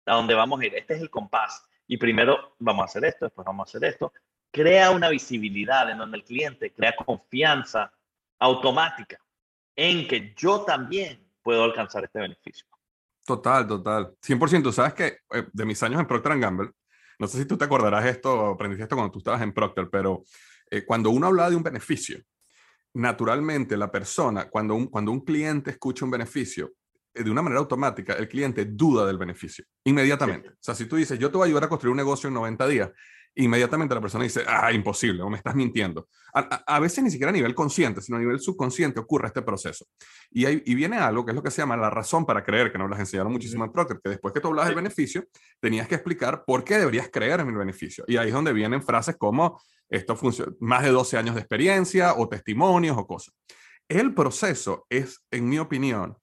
a 0.05 0.15
donde 0.15 0.33
vamos 0.33 0.59
a 0.59 0.65
ir, 0.65 0.75
este 0.75 0.95
es 0.95 1.01
el 1.01 1.09
compás. 1.09 1.65
Y 1.87 1.97
primero 1.97 2.55
vamos 2.59 2.83
a 2.83 2.85
hacer 2.85 3.05
esto, 3.05 3.25
después 3.25 3.45
vamos 3.45 3.67
a 3.67 3.69
hacer 3.69 3.89
esto. 3.89 4.11
Crea 4.51 4.91
una 4.91 5.09
visibilidad 5.09 5.89
en 5.89 5.97
donde 5.97 6.17
el 6.17 6.23
cliente 6.23 6.73
crea 6.73 6.95
confianza 6.95 7.91
automática 8.39 9.19
en 9.75 10.07
que 10.07 10.33
yo 10.35 10.61
también 10.61 11.25
puedo 11.41 11.63
alcanzar 11.63 12.03
este 12.03 12.19
beneficio. 12.19 12.65
Total, 13.25 13.67
total. 13.67 14.15
100%. 14.21 14.71
Sabes 14.71 14.93
que 14.93 15.05
eh, 15.33 15.47
de 15.51 15.65
mis 15.65 15.81
años 15.83 15.99
en 15.99 16.07
Procter 16.07 16.39
Gamble, 16.39 16.71
no 17.19 17.27
sé 17.27 17.37
si 17.37 17.45
tú 17.45 17.57
te 17.57 17.65
acordarás 17.65 18.05
esto 18.05 18.47
aprendiste 18.47 18.83
esto 18.83 18.95
cuando 18.95 19.11
tú 19.11 19.19
estabas 19.19 19.41
en 19.41 19.53
Procter, 19.53 19.89
pero 19.89 20.23
eh, 20.69 20.85
cuando 20.85 21.09
uno 21.09 21.27
habla 21.27 21.49
de 21.49 21.55
un 21.55 21.63
beneficio, 21.63 22.21
naturalmente 22.93 23.77
la 23.77 23.91
persona, 23.91 24.49
cuando 24.49 24.75
un, 24.75 24.87
cuando 24.87 25.11
un 25.11 25.21
cliente 25.21 25.71
escucha 25.71 26.05
un 26.05 26.11
beneficio, 26.11 26.73
de 27.23 27.31
una 27.31 27.41
manera 27.41 27.59
automática, 27.59 28.13
el 28.13 28.27
cliente 28.27 28.65
duda 28.65 29.05
del 29.05 29.17
beneficio 29.17 29.65
inmediatamente. 29.83 30.49
O 30.49 30.57
sea, 30.59 30.75
si 30.75 30.85
tú 30.85 30.95
dices, 30.95 31.17
yo 31.19 31.31
te 31.31 31.37
voy 31.37 31.45
a 31.45 31.47
ayudar 31.47 31.65
a 31.65 31.69
construir 31.69 31.91
un 31.91 31.97
negocio 31.97 32.27
en 32.27 32.33
90 32.33 32.67
días, 32.67 32.91
inmediatamente 33.37 33.93
la 33.93 34.01
persona 34.01 34.23
dice, 34.23 34.43
ah, 34.47 34.71
imposible, 34.71 35.21
o 35.21 35.29
me 35.29 35.37
estás 35.37 35.55
mintiendo. 35.55 36.07
A, 36.33 36.79
veces 36.79 37.03
ni 37.03 37.11
siquiera 37.11 37.29
a 37.29 37.33
nivel 37.33 37.53
consciente, 37.55 38.01
sino 38.01 38.17
a 38.17 38.19
nivel 38.19 38.39
subconsciente 38.39 38.99
ocurre 38.99 39.27
este 39.27 39.41
proceso. 39.41 39.85
Y, 40.31 40.45
hay, 40.45 40.61
y 40.65 40.75
viene 40.75 40.97
algo 40.97 41.23
que 41.23 41.31
es 41.31 41.35
lo 41.35 41.43
que 41.43 41.51
se 41.51 41.61
llama 41.61 41.77
la 41.77 41.89
razón 41.89 42.25
para 42.25 42.43
creer, 42.43 42.71
que 42.71 42.77
nos 42.77 42.89
las 42.89 42.99
enseñaron 42.99 43.31
muchísimo 43.31 43.63
en 43.63 43.71
Procter, 43.71 43.99
que 44.03 44.09
después 44.09 44.33
que 44.33 44.39
tú 44.39 44.47
hablas 44.49 44.65
del 44.67 44.75
beneficio, 44.75 45.23
tenías 45.59 45.87
que 45.87 45.95
explicar 45.95 46.43
por 46.45 46.63
qué 46.63 46.79
deberías 46.79 47.09
creer 47.09 47.39
en 47.39 47.49
el 47.49 47.55
beneficio. 47.55 48.03
Y 48.07 48.17
ahí 48.17 48.29
es 48.29 48.33
donde 48.33 48.53
vienen 48.53 48.81
frases 48.81 49.15
como, 49.17 49.61
esto 49.89 50.15
funciona, 50.15 50.53
más 50.59 50.83
de 50.83 50.89
12 50.89 51.17
años 51.17 51.35
de 51.35 51.41
experiencia, 51.41 52.13
o 52.15 52.27
testimonios, 52.27 52.97
o 52.97 53.05
cosas. 53.05 53.33
El 53.87 54.13
proceso 54.13 54.85
es, 54.89 55.23
en 55.31 55.47
mi 55.47 55.59
opinión, 55.59 56.17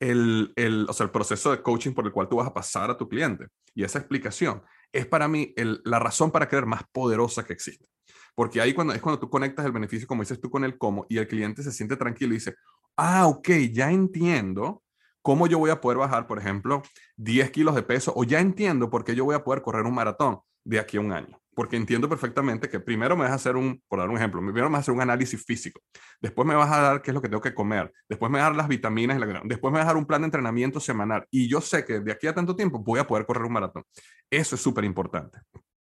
el, 0.00 0.52
el, 0.56 0.86
o 0.88 0.92
sea, 0.92 1.04
el 1.04 1.10
proceso 1.10 1.50
de 1.50 1.62
coaching 1.62 1.92
por 1.92 2.06
el 2.06 2.12
cual 2.12 2.28
tú 2.28 2.36
vas 2.36 2.48
a 2.48 2.54
pasar 2.54 2.90
a 2.90 2.96
tu 2.96 3.08
cliente. 3.08 3.46
Y 3.74 3.84
esa 3.84 3.98
explicación 3.98 4.62
es 4.92 5.06
para 5.06 5.28
mí 5.28 5.54
la 5.56 5.98
razón 5.98 6.30
para 6.30 6.48
creer 6.48 6.66
más 6.66 6.82
poderosa 6.92 7.44
que 7.44 7.52
existe. 7.52 7.88
Porque 8.34 8.60
ahí 8.60 8.74
cuando, 8.74 8.92
es 8.92 9.00
cuando 9.00 9.20
tú 9.20 9.30
conectas 9.30 9.64
el 9.64 9.72
beneficio, 9.72 10.08
como 10.08 10.22
dices 10.22 10.40
tú, 10.40 10.50
con 10.50 10.64
el 10.64 10.76
cómo, 10.76 11.06
y 11.08 11.18
el 11.18 11.28
cliente 11.28 11.62
se 11.62 11.72
siente 11.72 11.96
tranquilo 11.96 12.32
y 12.32 12.38
dice, 12.38 12.54
ah, 12.96 13.26
ok, 13.26 13.48
ya 13.72 13.90
entiendo 13.90 14.82
cómo 15.22 15.46
yo 15.46 15.58
voy 15.58 15.70
a 15.70 15.80
poder 15.80 15.98
bajar, 15.98 16.26
por 16.26 16.38
ejemplo, 16.38 16.82
10 17.16 17.50
kilos 17.50 17.74
de 17.74 17.82
peso, 17.82 18.12
o 18.16 18.24
ya 18.24 18.40
entiendo 18.40 18.90
por 18.90 19.04
qué 19.04 19.14
yo 19.14 19.24
voy 19.24 19.34
a 19.34 19.44
poder 19.44 19.62
correr 19.62 19.84
un 19.84 19.94
maratón 19.94 20.40
de 20.64 20.80
aquí 20.80 20.96
a 20.96 21.00
un 21.00 21.12
año 21.12 21.43
porque 21.54 21.76
entiendo 21.76 22.08
perfectamente 22.08 22.68
que 22.68 22.80
primero 22.80 23.16
me 23.16 23.24
vas 23.24 23.32
a 23.32 23.36
hacer 23.36 23.56
un, 23.56 23.82
por 23.88 23.98
dar 23.98 24.08
un 24.08 24.16
ejemplo, 24.16 24.40
primero 24.40 24.68
me 24.68 24.74
vas 24.74 24.80
a 24.80 24.82
hacer 24.82 24.94
un 24.94 25.00
análisis 25.00 25.44
físico, 25.44 25.80
después 26.20 26.46
me 26.46 26.54
vas 26.54 26.70
a 26.70 26.80
dar 26.80 27.02
qué 27.02 27.10
es 27.10 27.14
lo 27.14 27.22
que 27.22 27.28
tengo 27.28 27.40
que 27.40 27.54
comer, 27.54 27.92
después 28.08 28.30
me 28.30 28.38
vas 28.38 28.46
a 28.46 28.50
dar 28.50 28.56
las 28.56 28.68
vitaminas, 28.68 29.16
y 29.16 29.20
la, 29.20 29.40
después 29.44 29.72
me 29.72 29.78
vas 29.78 29.86
a 29.86 29.90
dar 29.90 29.96
un 29.96 30.06
plan 30.06 30.22
de 30.22 30.26
entrenamiento 30.26 30.80
semanal 30.80 31.26
y 31.30 31.48
yo 31.48 31.60
sé 31.60 31.84
que 31.84 32.00
de 32.00 32.12
aquí 32.12 32.26
a 32.26 32.34
tanto 32.34 32.56
tiempo 32.56 32.78
voy 32.78 33.00
a 33.00 33.06
poder 33.06 33.26
correr 33.26 33.44
un 33.44 33.52
maratón. 33.52 33.84
Eso 34.30 34.54
es 34.54 34.62
súper 34.62 34.84
importante. 34.84 35.38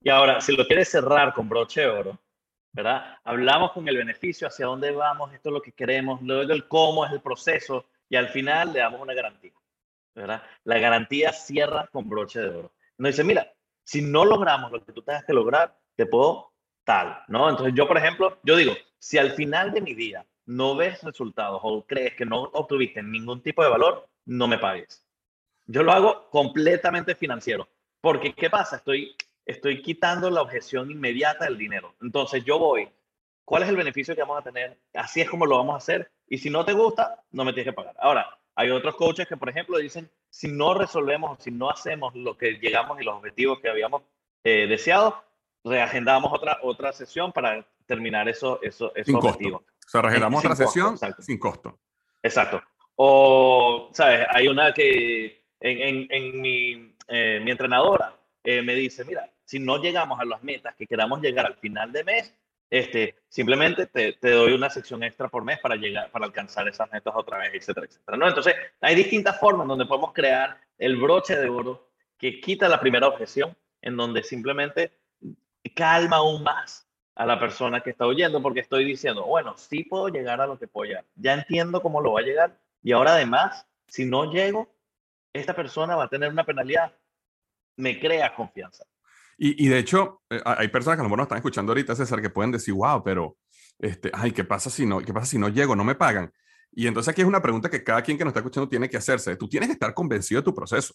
Y 0.01 0.11
ahora, 0.11 0.41
si 0.41 0.55
lo 0.55 0.67
quieres 0.67 0.91
cerrar 0.91 1.33
con 1.33 1.49
broche 1.49 1.81
de 1.81 1.89
oro, 1.89 2.21
¿verdad? 2.73 3.17
Hablamos 3.25 3.73
con 3.73 3.89
el 3.89 3.97
beneficio, 3.97 4.49
hacia 4.49 4.67
dónde 4.67 4.91
vamos, 4.91 5.33
esto 5.33 5.49
es 5.49 5.53
lo 5.53 5.63
que 5.63 5.73
queremos, 5.73 6.21
luego 6.23 6.53
el 6.53 6.69
cómo 6.69 7.07
es 7.07 7.13
el 7.13 7.23
proceso 7.23 7.87
y 8.09 8.17
al 8.17 8.29
final 8.29 8.73
le 8.73 8.81
damos 8.81 9.01
una 9.01 9.15
garantía, 9.15 9.53
¿verdad? 10.15 10.43
La 10.65 10.79
garantía 10.79 11.33
cierra 11.33 11.89
con 11.93 12.09
broche 12.09 12.41
de 12.41 12.49
oro. 12.49 12.73
Nos 12.99 13.13
dice, 13.13 13.25
mira, 13.25 13.54
si 13.85 14.03
no 14.03 14.25
logramos 14.25 14.73
lo 14.73 14.85
que 14.85 14.93
tú 14.93 15.03
tengas 15.03 15.25
que 15.25 15.33
lograr, 15.33 15.79
te 15.95 16.07
puedo 16.07 16.53
tal, 16.85 17.23
¿no? 17.29 17.49
Entonces 17.49 17.75
yo, 17.75 17.87
por 17.87 17.99
ejemplo, 17.99 18.39
yo 18.43 18.57
digo, 18.57 18.75
si 18.99 19.19
al 19.19 19.33
final 19.33 19.73
de 19.73 19.81
mi 19.81 19.95
día 19.95 20.27
no 20.47 20.77
ves 20.77 21.03
resultados 21.03 21.61
o 21.63 21.87
crees 21.87 22.15
que 22.15 22.27
no 22.27 22.43
obtuviste 22.43 23.03
ningún 23.03 23.43
tipo 23.43 23.63
de 23.63 23.71
valor, 23.71 24.09
no 24.27 24.49
me 24.49 24.59
pagues. 24.59 25.07
Yo 25.67 25.83
lo 25.83 25.93
hago 25.93 26.29
completamente 26.31 27.15
financiero, 27.15 27.69
porque 28.01 28.35
¿qué 28.35 28.51
pasa? 28.51 28.77
Estoy, 28.77 29.17
estoy 29.47 29.83
quitando 29.83 30.31
la 30.31 30.43
objeción 30.43 30.91
inmediata 30.91 31.47
del 31.47 31.57
dinero. 31.57 31.95
Entonces 32.03 32.45
yo 32.45 32.59
voy, 32.59 32.89
¿cuál 33.45 33.63
es 33.63 33.69
el 33.69 33.77
beneficio 33.77 34.15
que 34.15 34.21
vamos 34.21 34.39
a 34.41 34.43
tener? 34.43 34.79
Así 34.93 35.21
es 35.21 35.31
como 35.31 35.47
lo 35.47 35.57
vamos 35.57 35.75
a 35.75 35.79
hacer. 35.79 36.11
Y 36.27 36.39
si 36.39 36.51
no 36.51 36.65
te 36.65 36.73
gusta, 36.73 37.23
no 37.31 37.45
me 37.45 37.53
tienes 37.53 37.73
que 37.73 37.77
pagar. 37.77 37.95
Ahora, 37.99 38.39
hay 38.57 38.71
otros 38.71 38.97
coaches 38.97 39.27
que, 39.27 39.37
por 39.37 39.49
ejemplo, 39.49 39.79
dicen, 39.79 40.11
si 40.31 40.49
no 40.49 40.75
resolvemos, 40.75 41.43
si 41.43 41.51
no 41.51 41.71
hacemos 41.71 42.15
lo 42.15 42.37
que 42.37 42.53
llegamos 42.53 43.01
y 43.01 43.05
los 43.05 43.17
objetivos 43.17 43.61
que 43.61 43.69
habíamos 43.69 44.03
eh, 44.45 44.67
deseado, 44.69 45.23
reagendamos 45.65 46.33
otra, 46.33 46.59
otra 46.63 46.93
sesión 46.93 47.33
para 47.33 47.67
terminar 47.87 48.29
eso, 48.29 48.61
eso, 48.63 48.95
esos 48.95 49.15
objetivos. 49.15 49.63
O 49.63 49.89
sea, 49.89 50.03
reagendamos 50.03 50.45
otra 50.45 50.57
sesión 50.57 50.97
sin 51.19 51.39
costo. 51.39 51.79
Exacto. 52.23 52.63
O, 52.97 53.91
¿sabes? 53.93 54.27
Hay 54.31 54.49
una 54.49 54.73
que 54.73 55.45
en, 55.61 56.07
en, 56.11 56.41
mi, 56.41 56.95
eh, 57.09 57.41
mi, 57.43 57.51
entrenadora 57.51 58.15
eh, 58.45 58.63
me 58.63 58.75
dice, 58.75 59.05
mira, 59.05 59.29
si 59.45 59.59
no 59.59 59.79
llegamos 59.79 60.21
a 60.21 60.25
las 60.25 60.43
metas 60.43 60.75
que 60.77 60.87
queramos 60.87 61.21
llegar 61.21 61.47
al 61.47 61.57
final 61.57 61.93
de 61.93 62.05
mes, 62.05 62.35
este, 62.79 63.15
simplemente 63.29 63.87
te, 63.87 64.17
doy 64.21 64.53
una 64.53 64.69
sección 64.69 65.05
extra 65.05 65.29
por 65.29 65.45
mes 65.45 65.61
para 65.61 65.77
llegar, 65.77 66.11
para 66.11 66.27
alcanzar 66.27 66.67
esas 66.67 66.91
metas 66.91 67.15
otra 67.17 67.39
vez, 67.39 67.51
etcétera, 67.55 67.87
etcétera. 67.87 68.17
¿no? 68.17 68.27
Entonces, 68.27 68.57
hay 68.81 68.97
distintas 68.97 69.39
formas 69.39 69.69
donde 69.69 69.87
podemos 69.87 70.13
crear 70.13 70.59
el 70.77 70.97
broche 70.97 71.37
de 71.37 71.49
oro 71.49 71.89
que 72.19 72.41
quita 72.41 72.69
la 72.69 72.81
primera 72.81 73.07
objeción, 73.07 73.57
en 73.81 73.97
donde 73.97 74.25
simplemente 74.25 74.91
calma 75.77 76.17
aún 76.17 76.43
más 76.43 76.89
a 77.15 77.25
la 77.25 77.39
persona 77.39 77.81
que 77.81 77.91
está 77.91 78.07
oyendo, 78.07 78.43
porque 78.43 78.61
estoy 78.61 78.85
diciendo, 78.85 79.25
bueno, 79.25 79.57
sí 79.57 79.85
puedo 79.85 80.09
llegar 80.09 80.41
a 80.41 80.47
lo 80.49 80.59
que 80.59 80.67
puedo 80.67 80.89
llegar, 80.89 81.05
ya 81.15 81.35
entiendo 81.35 81.81
cómo 81.81 82.01
lo 82.01 82.15
va 82.15 82.21
a 82.21 82.25
llegar, 82.25 82.59
y 82.83 82.91
ahora 82.91 83.15
además, 83.15 83.69
si 83.87 84.05
no 84.05 84.33
llego, 84.33 84.69
esta 85.33 85.55
persona 85.55 85.95
va 85.95 86.05
a 86.05 86.09
tener 86.09 86.29
una 86.29 86.43
penalidad, 86.43 86.93
me 87.77 88.01
crea 88.01 88.35
confianza. 88.35 88.85
Y, 89.37 89.69
de 89.69 89.79
hecho, 89.79 90.23
eh, 90.31 90.41
hay 90.45 90.69
personas 90.69 90.97
que 90.97 91.01
a 91.01 91.05
lo 91.05 91.09
mejor 91.09 91.19
nos 91.19 91.25
están 91.27 91.39
escuchando 91.39 91.73
ahorita, 91.73 91.97
César, 91.97 92.23
que 92.23 92.31
pueden 92.31 92.53
decir, 92.53 92.75
wow, 92.75 93.03
pero, 93.03 93.37
este, 93.79 94.11
ay, 94.15 94.33
¿qué 94.33 94.45
pasa 94.45 94.71
si 94.71 94.87
no, 94.87 95.01
qué 95.01 95.13
pasa 95.13 95.27
si 95.27 95.39
no 95.39 95.49
llego, 95.49 95.75
no 95.75 95.85
me 95.85 95.95
pagan? 95.95 96.33
Y 96.73 96.87
entonces 96.87 97.11
aquí 97.11 97.23
es 97.23 97.29
una 97.29 97.43
pregunta 97.43 97.71
que 97.71 97.83
cada 97.83 98.03
quien 98.03 98.17
que 98.17 98.25
nos 98.25 98.31
está 98.31 98.41
escuchando 98.41 98.69
tiene 98.69 98.89
que 98.89 98.97
hacerse. 98.97 99.37
Tú 99.37 99.49
tienes 99.49 99.69
que 99.69 99.75
estar 99.75 99.95
convencido 99.95 100.41
de 100.41 100.45
tu 100.45 100.55
proceso. 100.55 100.95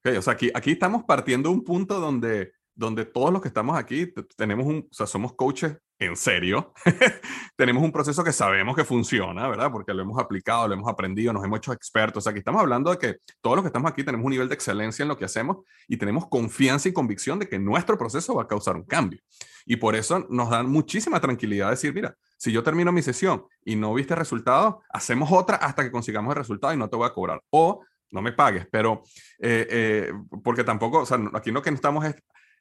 Okay, 0.00 0.16
o 0.16 0.22
sea, 0.22 0.34
aquí, 0.34 0.50
aquí 0.54 0.72
estamos 0.72 1.04
partiendo 1.04 1.50
un 1.50 1.64
punto 1.64 1.98
donde 1.98 2.52
donde 2.76 3.06
todos 3.06 3.32
los 3.32 3.40
que 3.40 3.48
estamos 3.48 3.76
aquí 3.76 4.12
tenemos 4.36 4.66
un, 4.66 4.86
o 4.88 4.94
sea, 4.94 5.06
somos 5.06 5.34
coaches 5.34 5.76
en 5.98 6.14
serio, 6.16 6.74
tenemos 7.56 7.82
un 7.82 7.90
proceso 7.90 8.22
que 8.22 8.32
sabemos 8.32 8.76
que 8.76 8.84
funciona, 8.84 9.48
¿verdad? 9.48 9.72
Porque 9.72 9.94
lo 9.94 10.02
hemos 10.02 10.18
aplicado, 10.18 10.68
lo 10.68 10.74
hemos 10.74 10.88
aprendido, 10.88 11.32
nos 11.32 11.44
hemos 11.44 11.58
hecho 11.58 11.72
expertos. 11.72 12.18
O 12.18 12.22
sea, 12.22 12.30
aquí 12.30 12.40
estamos 12.40 12.60
hablando 12.60 12.90
de 12.90 12.98
que 12.98 13.16
todos 13.40 13.56
los 13.56 13.62
que 13.62 13.68
estamos 13.68 13.90
aquí 13.90 14.04
tenemos 14.04 14.24
un 14.24 14.30
nivel 14.30 14.48
de 14.48 14.54
excelencia 14.54 15.02
en 15.02 15.08
lo 15.08 15.16
que 15.16 15.24
hacemos 15.24 15.58
y 15.88 15.96
tenemos 15.96 16.28
confianza 16.28 16.88
y 16.88 16.92
convicción 16.92 17.38
de 17.38 17.48
que 17.48 17.58
nuestro 17.58 17.96
proceso 17.96 18.34
va 18.34 18.42
a 18.42 18.46
causar 18.46 18.76
un 18.76 18.84
cambio. 18.84 19.20
Y 19.64 19.76
por 19.76 19.96
eso 19.96 20.26
nos 20.28 20.50
dan 20.50 20.68
muchísima 20.68 21.18
tranquilidad 21.20 21.70
decir, 21.70 21.94
mira, 21.94 22.14
si 22.36 22.52
yo 22.52 22.62
termino 22.62 22.92
mi 22.92 23.02
sesión 23.02 23.44
y 23.64 23.76
no 23.76 23.94
viste 23.94 24.14
resultado, 24.14 24.82
hacemos 24.90 25.30
otra 25.32 25.56
hasta 25.56 25.82
que 25.82 25.90
consigamos 25.90 26.30
el 26.32 26.36
resultado 26.36 26.74
y 26.74 26.76
no 26.76 26.90
te 26.90 26.96
voy 26.96 27.06
a 27.06 27.12
cobrar. 27.12 27.40
O 27.50 27.82
no 28.10 28.20
me 28.20 28.32
pagues, 28.32 28.66
pero 28.70 29.02
eh, 29.38 29.66
eh, 29.70 30.12
porque 30.44 30.62
tampoco, 30.62 31.00
o 31.00 31.06
sea, 31.06 31.18
aquí 31.32 31.50
lo 31.50 31.62
que 31.62 31.70
estamos 31.70 32.04
es 32.04 32.14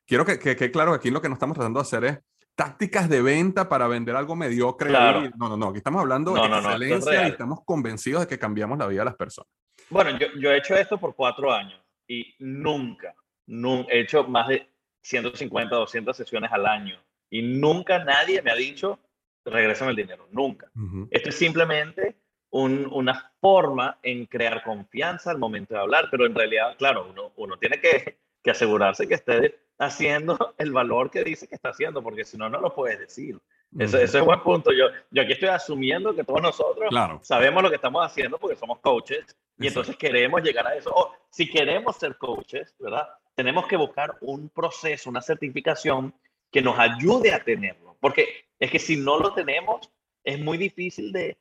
quiero 0.05 0.25
que, 0.25 0.39
que, 0.39 0.71
claro 0.71 0.91
que 0.91 0.97
aquí 0.97 1.09
lo 1.11 1.21
que 1.21 1.29
nos 1.29 1.37
estamos 1.37 1.55
tratando 1.55 1.79
de 1.79 1.81
hacer 1.81 2.05
es 2.05 2.19
tácticas 2.55 3.09
de 3.09 3.21
venta 3.21 3.67
para 3.69 3.87
vender 3.87 4.15
algo 4.15 4.35
mediocre. 4.35 4.89
No, 4.91 5.49
no, 5.49 5.57
no, 5.57 5.67
aquí 5.69 5.77
estamos 5.77 6.01
hablando 6.01 6.33
de 6.33 6.39
excelencia 6.41 7.27
y 7.27 7.31
estamos 7.31 7.59
convencidos 7.65 8.21
de 8.21 8.27
que 8.27 8.39
cambiamos 8.39 8.77
la 8.77 8.87
vida 8.87 9.01
de 9.01 9.05
las 9.05 9.15
personas. 9.15 9.49
Bueno, 9.89 10.17
yo, 10.17 10.27
yo 10.39 10.51
he 10.51 10.57
hecho 10.57 10.75
esto 10.75 10.97
por 10.97 11.15
cuatro 11.15 11.51
años 11.51 11.79
y 12.07 12.33
nunca, 12.39 13.13
nunca, 13.45 13.91
he 13.91 13.99
hecho 14.01 14.23
más 14.23 14.47
de 14.47 14.67
150, 15.01 15.75
200 15.75 16.15
sesiones 16.15 16.51
al 16.51 16.65
año 16.65 16.99
y 17.29 17.41
nunca 17.41 18.03
nadie 18.03 18.41
me 18.41 18.51
ha 18.51 18.55
dicho, 18.55 18.99
regresen 19.43 19.89
el 19.89 19.95
dinero, 19.95 20.27
nunca. 20.31 20.71
Esto 21.11 21.29
es 21.29 21.35
simplemente 21.35 22.15
un, 22.51 22.87
una 22.91 23.33
forma 23.41 23.99
en 24.01 24.25
crear 24.25 24.63
confianza 24.63 25.31
al 25.31 25.37
momento 25.37 25.73
de 25.73 25.81
hablar, 25.81 26.07
pero 26.09 26.25
en 26.25 26.33
realidad, 26.33 26.75
claro, 26.77 27.07
uno, 27.09 27.33
uno 27.35 27.57
tiene 27.57 27.79
que, 27.79 28.17
que 28.41 28.51
asegurarse 28.51 29.07
que 29.07 29.15
esté 29.15 29.59
haciendo 29.77 30.53
el 30.57 30.71
valor 30.71 31.11
que 31.11 31.23
dice 31.23 31.47
que 31.47 31.55
está 31.55 31.69
haciendo, 31.69 32.01
porque 32.01 32.25
si 32.25 32.37
no, 32.37 32.49
no 32.49 32.59
lo 32.59 32.73
puedes 32.73 32.99
decir. 32.99 33.39
Ese, 33.77 34.03
ese, 34.03 34.17
es 34.17 34.21
un 34.21 34.27
buen 34.27 34.41
punto. 34.41 34.71
Yo, 34.71 34.85
yo 35.11 35.21
aquí 35.21 35.33
estoy 35.33 35.49
asumiendo 35.49 36.15
que 36.15 36.23
todos 36.23 36.41
nosotros 36.41 36.93
sabemos 37.23 37.61
lo 37.61 37.69
que 37.69 37.75
estamos 37.75 38.05
haciendo 38.05 38.37
porque 38.37 38.55
somos 38.55 38.79
coaches 38.79 39.25
y 39.57 39.67
entonces 39.67 39.97
queremos 39.97 40.41
llegar 40.41 40.67
a 40.67 40.75
eso. 40.75 40.91
O 40.93 41.11
si 41.29 41.49
queremos 41.49 41.97
ser 41.97 42.17
coaches, 42.17 42.73
¿verdad? 42.79 43.07
Tenemos 43.35 43.67
que 43.67 43.75
buscar 43.75 44.15
un 44.21 44.49
proceso, 44.49 45.09
una 45.09 45.21
certificación 45.21 46.13
que 46.51 46.61
nos 46.61 46.79
ayude 46.79 47.33
a 47.33 47.43
tenerlo. 47.43 47.97
Porque 47.99 48.45
es 48.59 48.71
que 48.71 48.79
si 48.79 48.95
no 48.95 49.19
lo 49.19 49.33
tenemos, 49.33 49.91
es 50.23 50.39
muy 50.39 50.57
difícil 50.57 51.11
de, 51.11 51.37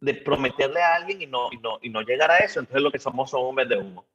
de 0.00 0.14
prometerle 0.14 0.82
a 0.82 0.96
alguien 0.96 1.22
y 1.22 1.26
no, 1.26 1.48
y, 1.52 1.56
no, 1.56 1.78
y 1.80 1.88
no 1.88 2.02
llegar 2.02 2.30
a 2.30 2.38
eso. 2.38 2.60
Entonces 2.60 2.82
lo 2.82 2.92
que 2.92 2.98
somos 2.98 3.30
somos 3.30 3.48
un 3.48 3.56
vende 3.56 3.78
humo. 3.78 4.06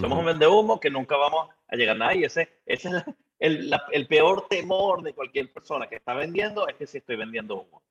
Somos 0.00 0.18
un 0.18 0.24
vende 0.24 0.48
humo 0.48 0.80
que 0.80 0.90
nunca 0.90 1.16
vamos 1.16 1.48
a 1.68 1.76
llegar 1.76 1.94
a 1.94 1.98
nadie. 2.00 2.26
Ese, 2.26 2.60
ese 2.66 2.88
es 2.88 3.04
el, 3.38 3.72
el, 3.92 4.06
peor 4.08 4.48
temor 4.48 5.02
de 5.02 5.14
cualquier 5.14 5.52
persona 5.52 5.86
que 5.86 5.94
está 5.94 6.12
vendiendo, 6.12 6.66
es 6.66 6.74
que 6.74 6.88
si 6.88 6.98
estoy 6.98 7.14
vendiendo 7.14 7.54
humo. 7.54 7.82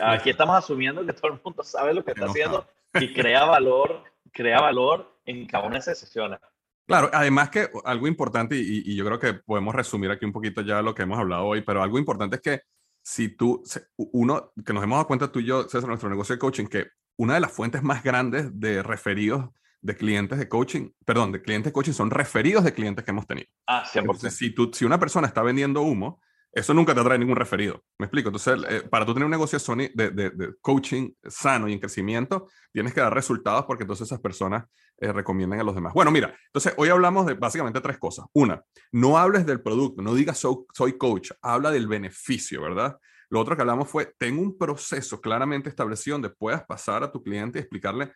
Aquí 0.00 0.30
estamos 0.30 0.56
asumiendo 0.56 1.04
que 1.04 1.12
todo 1.12 1.32
el 1.32 1.40
mundo 1.44 1.64
sabe 1.64 1.92
lo 1.92 2.04
que 2.04 2.12
está 2.12 2.26
haciendo 2.26 2.68
y 2.94 3.12
crea 3.12 3.44
valor, 3.44 4.04
crea 4.30 4.60
valor 4.60 5.18
en 5.24 5.44
cada 5.46 5.64
una 5.64 5.74
de 5.74 5.80
esas 5.80 5.98
sesiones. 5.98 6.38
Claro, 6.86 7.10
además 7.12 7.50
que 7.50 7.68
algo 7.84 8.06
importante, 8.06 8.54
y, 8.56 8.82
y, 8.84 8.94
yo 8.96 9.04
creo 9.04 9.18
que 9.18 9.34
podemos 9.34 9.74
resumir 9.74 10.10
aquí 10.10 10.24
un 10.24 10.32
poquito 10.32 10.60
ya 10.60 10.82
lo 10.82 10.94
que 10.94 11.02
hemos 11.02 11.18
hablado 11.18 11.46
hoy, 11.46 11.62
pero 11.62 11.82
algo 11.82 11.98
importante 11.98 12.36
es 12.36 12.42
que 12.42 12.60
si 13.02 13.28
tú, 13.36 13.62
uno, 13.96 14.52
que 14.64 14.72
nos 14.72 14.82
hemos 14.82 14.96
dado 14.96 15.06
cuenta 15.06 15.32
tú 15.32 15.40
y 15.40 15.46
yo, 15.46 15.68
César, 15.68 15.88
nuestro 15.88 16.08
negocio 16.08 16.34
de 16.34 16.38
coaching, 16.38 16.66
que 16.66 16.88
una 17.16 17.34
de 17.34 17.40
las 17.40 17.52
fuentes 17.52 17.82
más 17.82 18.02
grandes 18.02 18.58
de 18.58 18.82
referidos 18.82 19.50
de 19.82 19.96
clientes 19.96 20.38
de 20.38 20.48
coaching, 20.48 20.90
perdón, 21.04 21.32
de 21.32 21.42
clientes 21.42 21.70
de 21.70 21.72
coaching 21.72 21.92
son 21.92 22.10
referidos 22.10 22.64
de 22.64 22.74
clientes 22.74 23.04
que 23.04 23.10
hemos 23.10 23.26
tenido. 23.26 23.48
Ah, 23.66 23.84
100%. 23.84 24.00
Entonces, 24.00 24.36
si, 24.36 24.54
tú, 24.54 24.70
si 24.72 24.84
una 24.84 24.98
persona 24.98 25.26
está 25.26 25.42
vendiendo 25.42 25.82
humo, 25.82 26.20
eso 26.52 26.74
nunca 26.74 26.94
te 26.94 27.02
trae 27.02 27.18
ningún 27.18 27.36
referido. 27.36 27.84
¿Me 27.98 28.06
explico? 28.06 28.28
Entonces, 28.28 28.58
eh, 28.68 28.82
para 28.88 29.06
tú 29.06 29.14
tener 29.14 29.24
un 29.24 29.30
negocio 29.30 29.58
de, 29.76 30.10
de, 30.10 30.30
de, 30.30 30.54
coaching 30.60 31.12
sano 31.28 31.68
y 31.68 31.72
en 31.72 31.78
crecimiento, 31.78 32.48
tienes 32.72 32.92
que 32.92 33.00
dar 33.00 33.14
resultados 33.14 33.64
porque 33.66 33.84
entonces 33.84 34.08
esas 34.08 34.20
personas 34.20 34.64
eh, 34.98 35.12
recomiendan 35.12 35.60
a 35.60 35.64
los 35.64 35.74
demás. 35.74 35.94
Bueno, 35.94 36.10
mira, 36.10 36.34
entonces 36.46 36.74
hoy 36.76 36.88
hablamos 36.88 37.26
de 37.26 37.34
básicamente 37.34 37.80
tres 37.80 37.98
cosas. 37.98 38.26
Una, 38.32 38.62
no 38.90 39.16
hables 39.16 39.46
del 39.46 39.62
producto, 39.62 40.02
no 40.02 40.12
digas 40.12 40.44
soy 40.72 40.98
coach, 40.98 41.30
habla 41.40 41.70
del 41.70 41.86
beneficio, 41.86 42.62
¿verdad? 42.62 42.98
Lo 43.30 43.38
otro 43.38 43.54
que 43.54 43.62
hablamos 43.62 43.88
fue, 43.88 44.12
ten 44.18 44.36
un 44.36 44.58
proceso 44.58 45.20
claramente 45.20 45.68
establecido 45.68 46.16
donde 46.16 46.30
puedas 46.30 46.64
pasar 46.64 47.04
a 47.04 47.12
tu 47.12 47.22
cliente 47.22 47.58
y 47.58 47.62
explicarle 47.62 48.12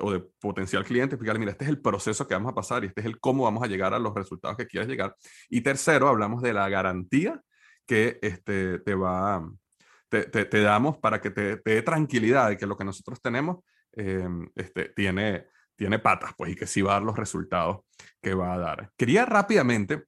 o 0.00 0.12
de 0.12 0.20
potencial 0.40 0.84
cliente, 0.84 1.14
explicarle, 1.14 1.40
mira, 1.40 1.52
este 1.52 1.64
es 1.64 1.70
el 1.70 1.80
proceso 1.80 2.26
que 2.26 2.34
vamos 2.34 2.52
a 2.52 2.54
pasar 2.54 2.84
y 2.84 2.88
este 2.88 3.00
es 3.00 3.06
el 3.06 3.20
cómo 3.20 3.44
vamos 3.44 3.62
a 3.62 3.66
llegar 3.66 3.94
a 3.94 3.98
los 3.98 4.14
resultados 4.14 4.56
que 4.56 4.66
quieras 4.66 4.88
llegar. 4.88 5.14
Y 5.48 5.60
tercero, 5.60 6.08
hablamos 6.08 6.42
de 6.42 6.52
la 6.52 6.68
garantía 6.68 7.40
que 7.86 8.18
este, 8.22 8.80
te 8.80 8.94
va, 8.94 9.48
te, 10.08 10.24
te, 10.24 10.60
damos 10.60 10.98
para 10.98 11.20
que 11.20 11.30
te, 11.30 11.56
dé 11.64 11.82
tranquilidad 11.82 12.48
de 12.50 12.56
que 12.56 12.66
lo 12.66 12.76
que 12.76 12.84
nosotros 12.84 13.20
tenemos 13.22 13.64
em, 13.92 14.48
este, 14.54 14.90
tiene, 14.90 15.46
tiene 15.76 15.98
patas, 15.98 16.32
pues, 16.36 16.52
y 16.52 16.56
que 16.56 16.66
sí 16.66 16.82
va 16.82 16.92
a 16.92 16.94
dar 16.94 17.02
los 17.04 17.16
resultados 17.16 17.78
que 18.20 18.34
va 18.34 18.54
a 18.54 18.58
dar. 18.58 18.90
Quería 18.96 19.24
rápidamente 19.24 20.04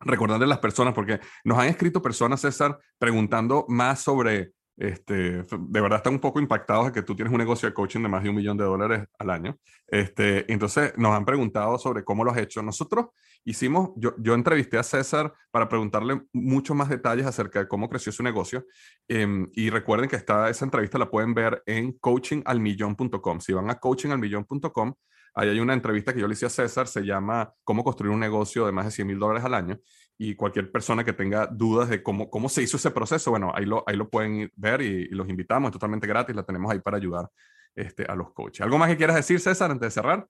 recordarle 0.00 0.44
a 0.44 0.48
las 0.48 0.58
personas, 0.58 0.94
porque 0.94 1.20
nos 1.44 1.58
han 1.58 1.68
escrito 1.68 2.02
personas, 2.02 2.40
César, 2.40 2.78
preguntando 2.98 3.64
más 3.68 4.02
sobre 4.02 4.52
este, 4.76 5.42
de 5.42 5.80
verdad 5.80 5.98
están 5.98 6.14
un 6.14 6.20
poco 6.20 6.38
impactados 6.38 6.86
de 6.86 6.92
que 6.92 7.02
tú 7.02 7.16
tienes 7.16 7.32
un 7.32 7.38
negocio 7.38 7.68
de 7.68 7.74
coaching 7.74 8.02
de 8.02 8.08
más 8.08 8.22
de 8.22 8.28
un 8.28 8.36
millón 8.36 8.56
de 8.56 8.64
dólares 8.64 9.08
al 9.18 9.30
año. 9.30 9.58
Este, 9.86 10.50
entonces 10.52 10.92
nos 10.98 11.14
han 11.14 11.24
preguntado 11.24 11.78
sobre 11.78 12.04
cómo 12.04 12.24
lo 12.24 12.30
has 12.30 12.38
hecho. 12.38 12.62
Nosotros 12.62 13.06
hicimos, 13.44 13.90
yo, 13.96 14.14
yo 14.18 14.34
entrevisté 14.34 14.76
a 14.76 14.82
César 14.82 15.32
para 15.50 15.68
preguntarle 15.68 16.20
muchos 16.32 16.76
más 16.76 16.90
detalles 16.90 17.26
acerca 17.26 17.60
de 17.60 17.68
cómo 17.68 17.88
creció 17.88 18.12
su 18.12 18.22
negocio. 18.22 18.66
Em, 19.08 19.48
y 19.54 19.70
recuerden 19.70 20.10
que 20.10 20.16
está, 20.16 20.50
esa 20.50 20.66
entrevista 20.66 20.98
la 20.98 21.10
pueden 21.10 21.32
ver 21.32 21.62
en 21.64 21.92
coachingalmillón.com. 21.92 23.40
Si 23.40 23.54
van 23.54 23.70
a 23.70 23.76
coachingalmillón.com, 23.76 24.94
ahí 25.34 25.48
hay 25.48 25.60
una 25.60 25.72
entrevista 25.72 26.12
que 26.12 26.20
yo 26.20 26.28
le 26.28 26.34
hice 26.34 26.46
a 26.46 26.50
César, 26.50 26.86
se 26.86 27.02
llama 27.02 27.50
Cómo 27.64 27.82
construir 27.82 28.12
un 28.12 28.20
negocio 28.20 28.66
de 28.66 28.72
más 28.72 28.84
de 28.84 28.90
100 28.90 29.06
mil 29.06 29.18
dólares 29.18 29.44
al 29.44 29.54
año 29.54 29.80
y 30.18 30.34
cualquier 30.34 30.70
persona 30.70 31.04
que 31.04 31.12
tenga 31.12 31.46
dudas 31.46 31.88
de 31.88 32.02
cómo, 32.02 32.30
cómo 32.30 32.48
se 32.48 32.62
hizo 32.62 32.76
ese 32.78 32.90
proceso, 32.90 33.30
bueno, 33.30 33.52
ahí 33.54 33.66
lo, 33.66 33.84
ahí 33.86 33.96
lo 33.96 34.08
pueden 34.08 34.50
ver 34.56 34.80
y, 34.80 35.08
los 35.08 35.28
invitamos, 35.28 35.68
es 35.68 35.72
totalmente 35.72 36.06
gratis, 36.06 36.34
la 36.34 36.42
tenemos 36.42 36.72
ahí 36.72 36.80
para 36.80 36.96
ayudar 36.96 37.28
este, 37.74 38.04
a 38.04 38.14
los 38.14 38.32
coaches. 38.32 38.62
¿Algo 38.62 38.78
más 38.78 38.88
que 38.88 38.96
quieras 38.96 39.16
decir, 39.16 39.40
César, 39.40 39.70
antes 39.70 39.88
de 39.88 39.90
cerrar? 39.90 40.26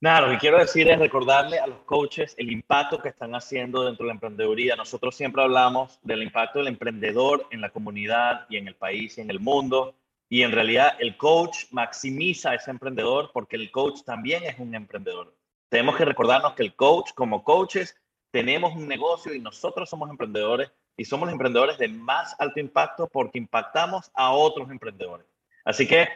Nada, 0.00 0.22
lo 0.22 0.32
que 0.32 0.38
quiero 0.38 0.58
decir 0.58 0.88
es 0.88 0.98
recordarle 0.98 1.58
a 1.58 1.66
los 1.66 1.78
coaches 1.84 2.34
el 2.36 2.50
impacto 2.50 3.00
que 3.00 3.08
están 3.08 3.34
haciendo 3.34 3.84
dentro 3.84 4.04
de 4.04 4.08
la 4.08 4.14
emprendeduría. 4.14 4.76
Nosotros 4.76 5.16
siempre 5.16 5.42
hablamos 5.42 5.98
del 6.02 6.22
impacto 6.22 6.58
del 6.58 6.68
emprendedor 6.68 7.46
en 7.50 7.60
la 7.60 7.70
comunidad 7.70 8.46
y 8.50 8.56
en 8.56 8.68
el 8.68 8.74
país 8.74 9.16
y 9.16 9.22
en 9.22 9.30
el 9.30 9.40
mundo. 9.40 9.94
Y 10.28 10.42
en 10.42 10.52
realidad 10.52 10.96
el 10.98 11.16
coach 11.16 11.66
maximiza 11.70 12.50
a 12.50 12.54
ese 12.56 12.70
emprendedor 12.70 13.30
porque 13.32 13.56
el 13.56 13.70
coach 13.70 14.02
también 14.04 14.42
es 14.44 14.58
un 14.58 14.74
emprendedor. 14.74 15.34
Tenemos 15.70 15.96
que 15.96 16.04
recordarnos 16.04 16.52
que 16.52 16.64
el 16.64 16.74
coach, 16.74 17.12
como 17.14 17.42
coaches, 17.42 17.96
tenemos 18.34 18.74
un 18.74 18.88
negocio 18.88 19.32
y 19.32 19.38
nosotros 19.38 19.88
somos 19.88 20.10
emprendedores 20.10 20.68
y 20.96 21.04
somos 21.04 21.28
los 21.28 21.34
emprendedores 21.34 21.78
de 21.78 21.86
más 21.86 22.34
alto 22.40 22.58
impacto 22.58 23.06
porque 23.06 23.38
impactamos 23.38 24.10
a 24.12 24.32
otros 24.32 24.72
emprendedores. 24.72 25.24
Así 25.64 25.86
que 25.86 26.08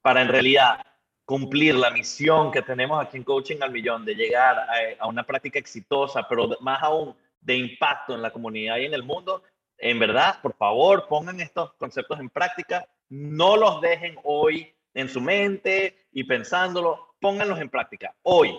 para 0.00 0.22
en 0.22 0.28
realidad 0.28 0.86
cumplir 1.26 1.74
la 1.74 1.90
misión 1.90 2.50
que 2.50 2.62
tenemos 2.62 2.98
aquí 2.98 3.18
en 3.18 3.24
Coaching 3.24 3.58
al 3.60 3.72
Millón 3.72 4.06
de 4.06 4.14
llegar 4.14 4.56
a, 4.98 5.06
una 5.06 5.24
práctica 5.24 5.58
exitosa, 5.58 6.26
pero 6.26 6.48
más 6.60 6.82
aún 6.82 7.14
de 7.42 7.58
impacto 7.58 8.14
en 8.14 8.22
la 8.22 8.30
comunidad 8.30 8.78
y 8.78 8.86
en 8.86 8.94
el 8.94 9.02
mundo, 9.02 9.42
en 9.76 9.98
verdad, 9.98 10.40
por 10.40 10.54
favor, 10.54 11.06
pongan 11.08 11.40
estos 11.40 11.74
conceptos 11.74 12.18
en 12.20 12.30
práctica, 12.30 12.88
no 13.10 13.54
los 13.58 13.82
dejen 13.82 14.16
hoy 14.24 14.74
en 14.94 15.10
su 15.10 15.20
mente 15.20 16.06
y 16.10 16.24
pensándolo, 16.24 17.16
pónganlos 17.20 17.60
en 17.60 17.68
práctica 17.68 18.14
hoy. 18.22 18.58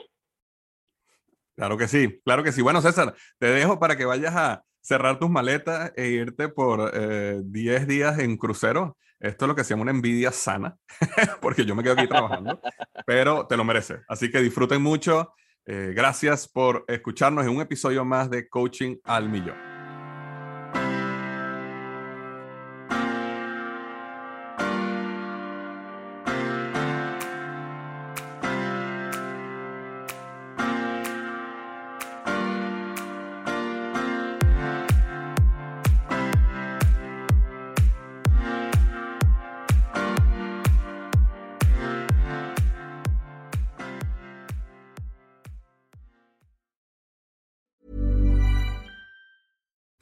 Claro 1.58 1.78
que 1.78 1.90
sí, 1.90 2.22
claro 2.24 2.44
que 2.44 2.54
sí. 2.54 2.62
Bueno, 2.62 2.82
César, 2.82 3.14
te 3.40 3.48
dejo 3.48 3.80
para 3.80 3.98
que 3.98 4.06
vayas 4.06 4.36
a 4.36 4.64
cerrar 4.80 5.20
tus 5.20 5.30
maletas 5.30 5.92
e 5.98 6.08
irte 6.08 6.48
por 6.48 6.92
10 6.92 7.82
eh, 7.82 7.86
días 7.86 8.20
en 8.20 8.38
crucero 8.38 8.96
esto 9.20 9.46
es 9.46 9.50
lo 9.50 9.56
que 9.56 9.64
se 9.64 9.72
llama 9.72 9.84
una 9.84 9.92
envidia 9.92 10.32
sana, 10.32 10.78
porque 11.42 11.66
yo 11.66 11.76
me 11.76 11.84
quedo 11.84 11.94
aquí 11.94 12.08
trabajando, 12.08 12.60
pero 13.06 13.48
te 13.48 13.58
lo 13.58 13.64
merece. 13.64 14.02
Así 14.08 14.30
que 14.30 14.42
disfruten 14.42 14.82
mucho. 14.82 15.34
Eh, 15.66 15.92
gracias 15.96 16.48
por 16.48 16.86
escucharnos 16.88 17.46
en 17.46 17.52
un 17.52 17.62
episodio 17.62 18.06
más 18.06 18.30
de 18.30 18.48
Coaching 18.48 18.98
al 19.04 19.28
Millón. 19.28 19.67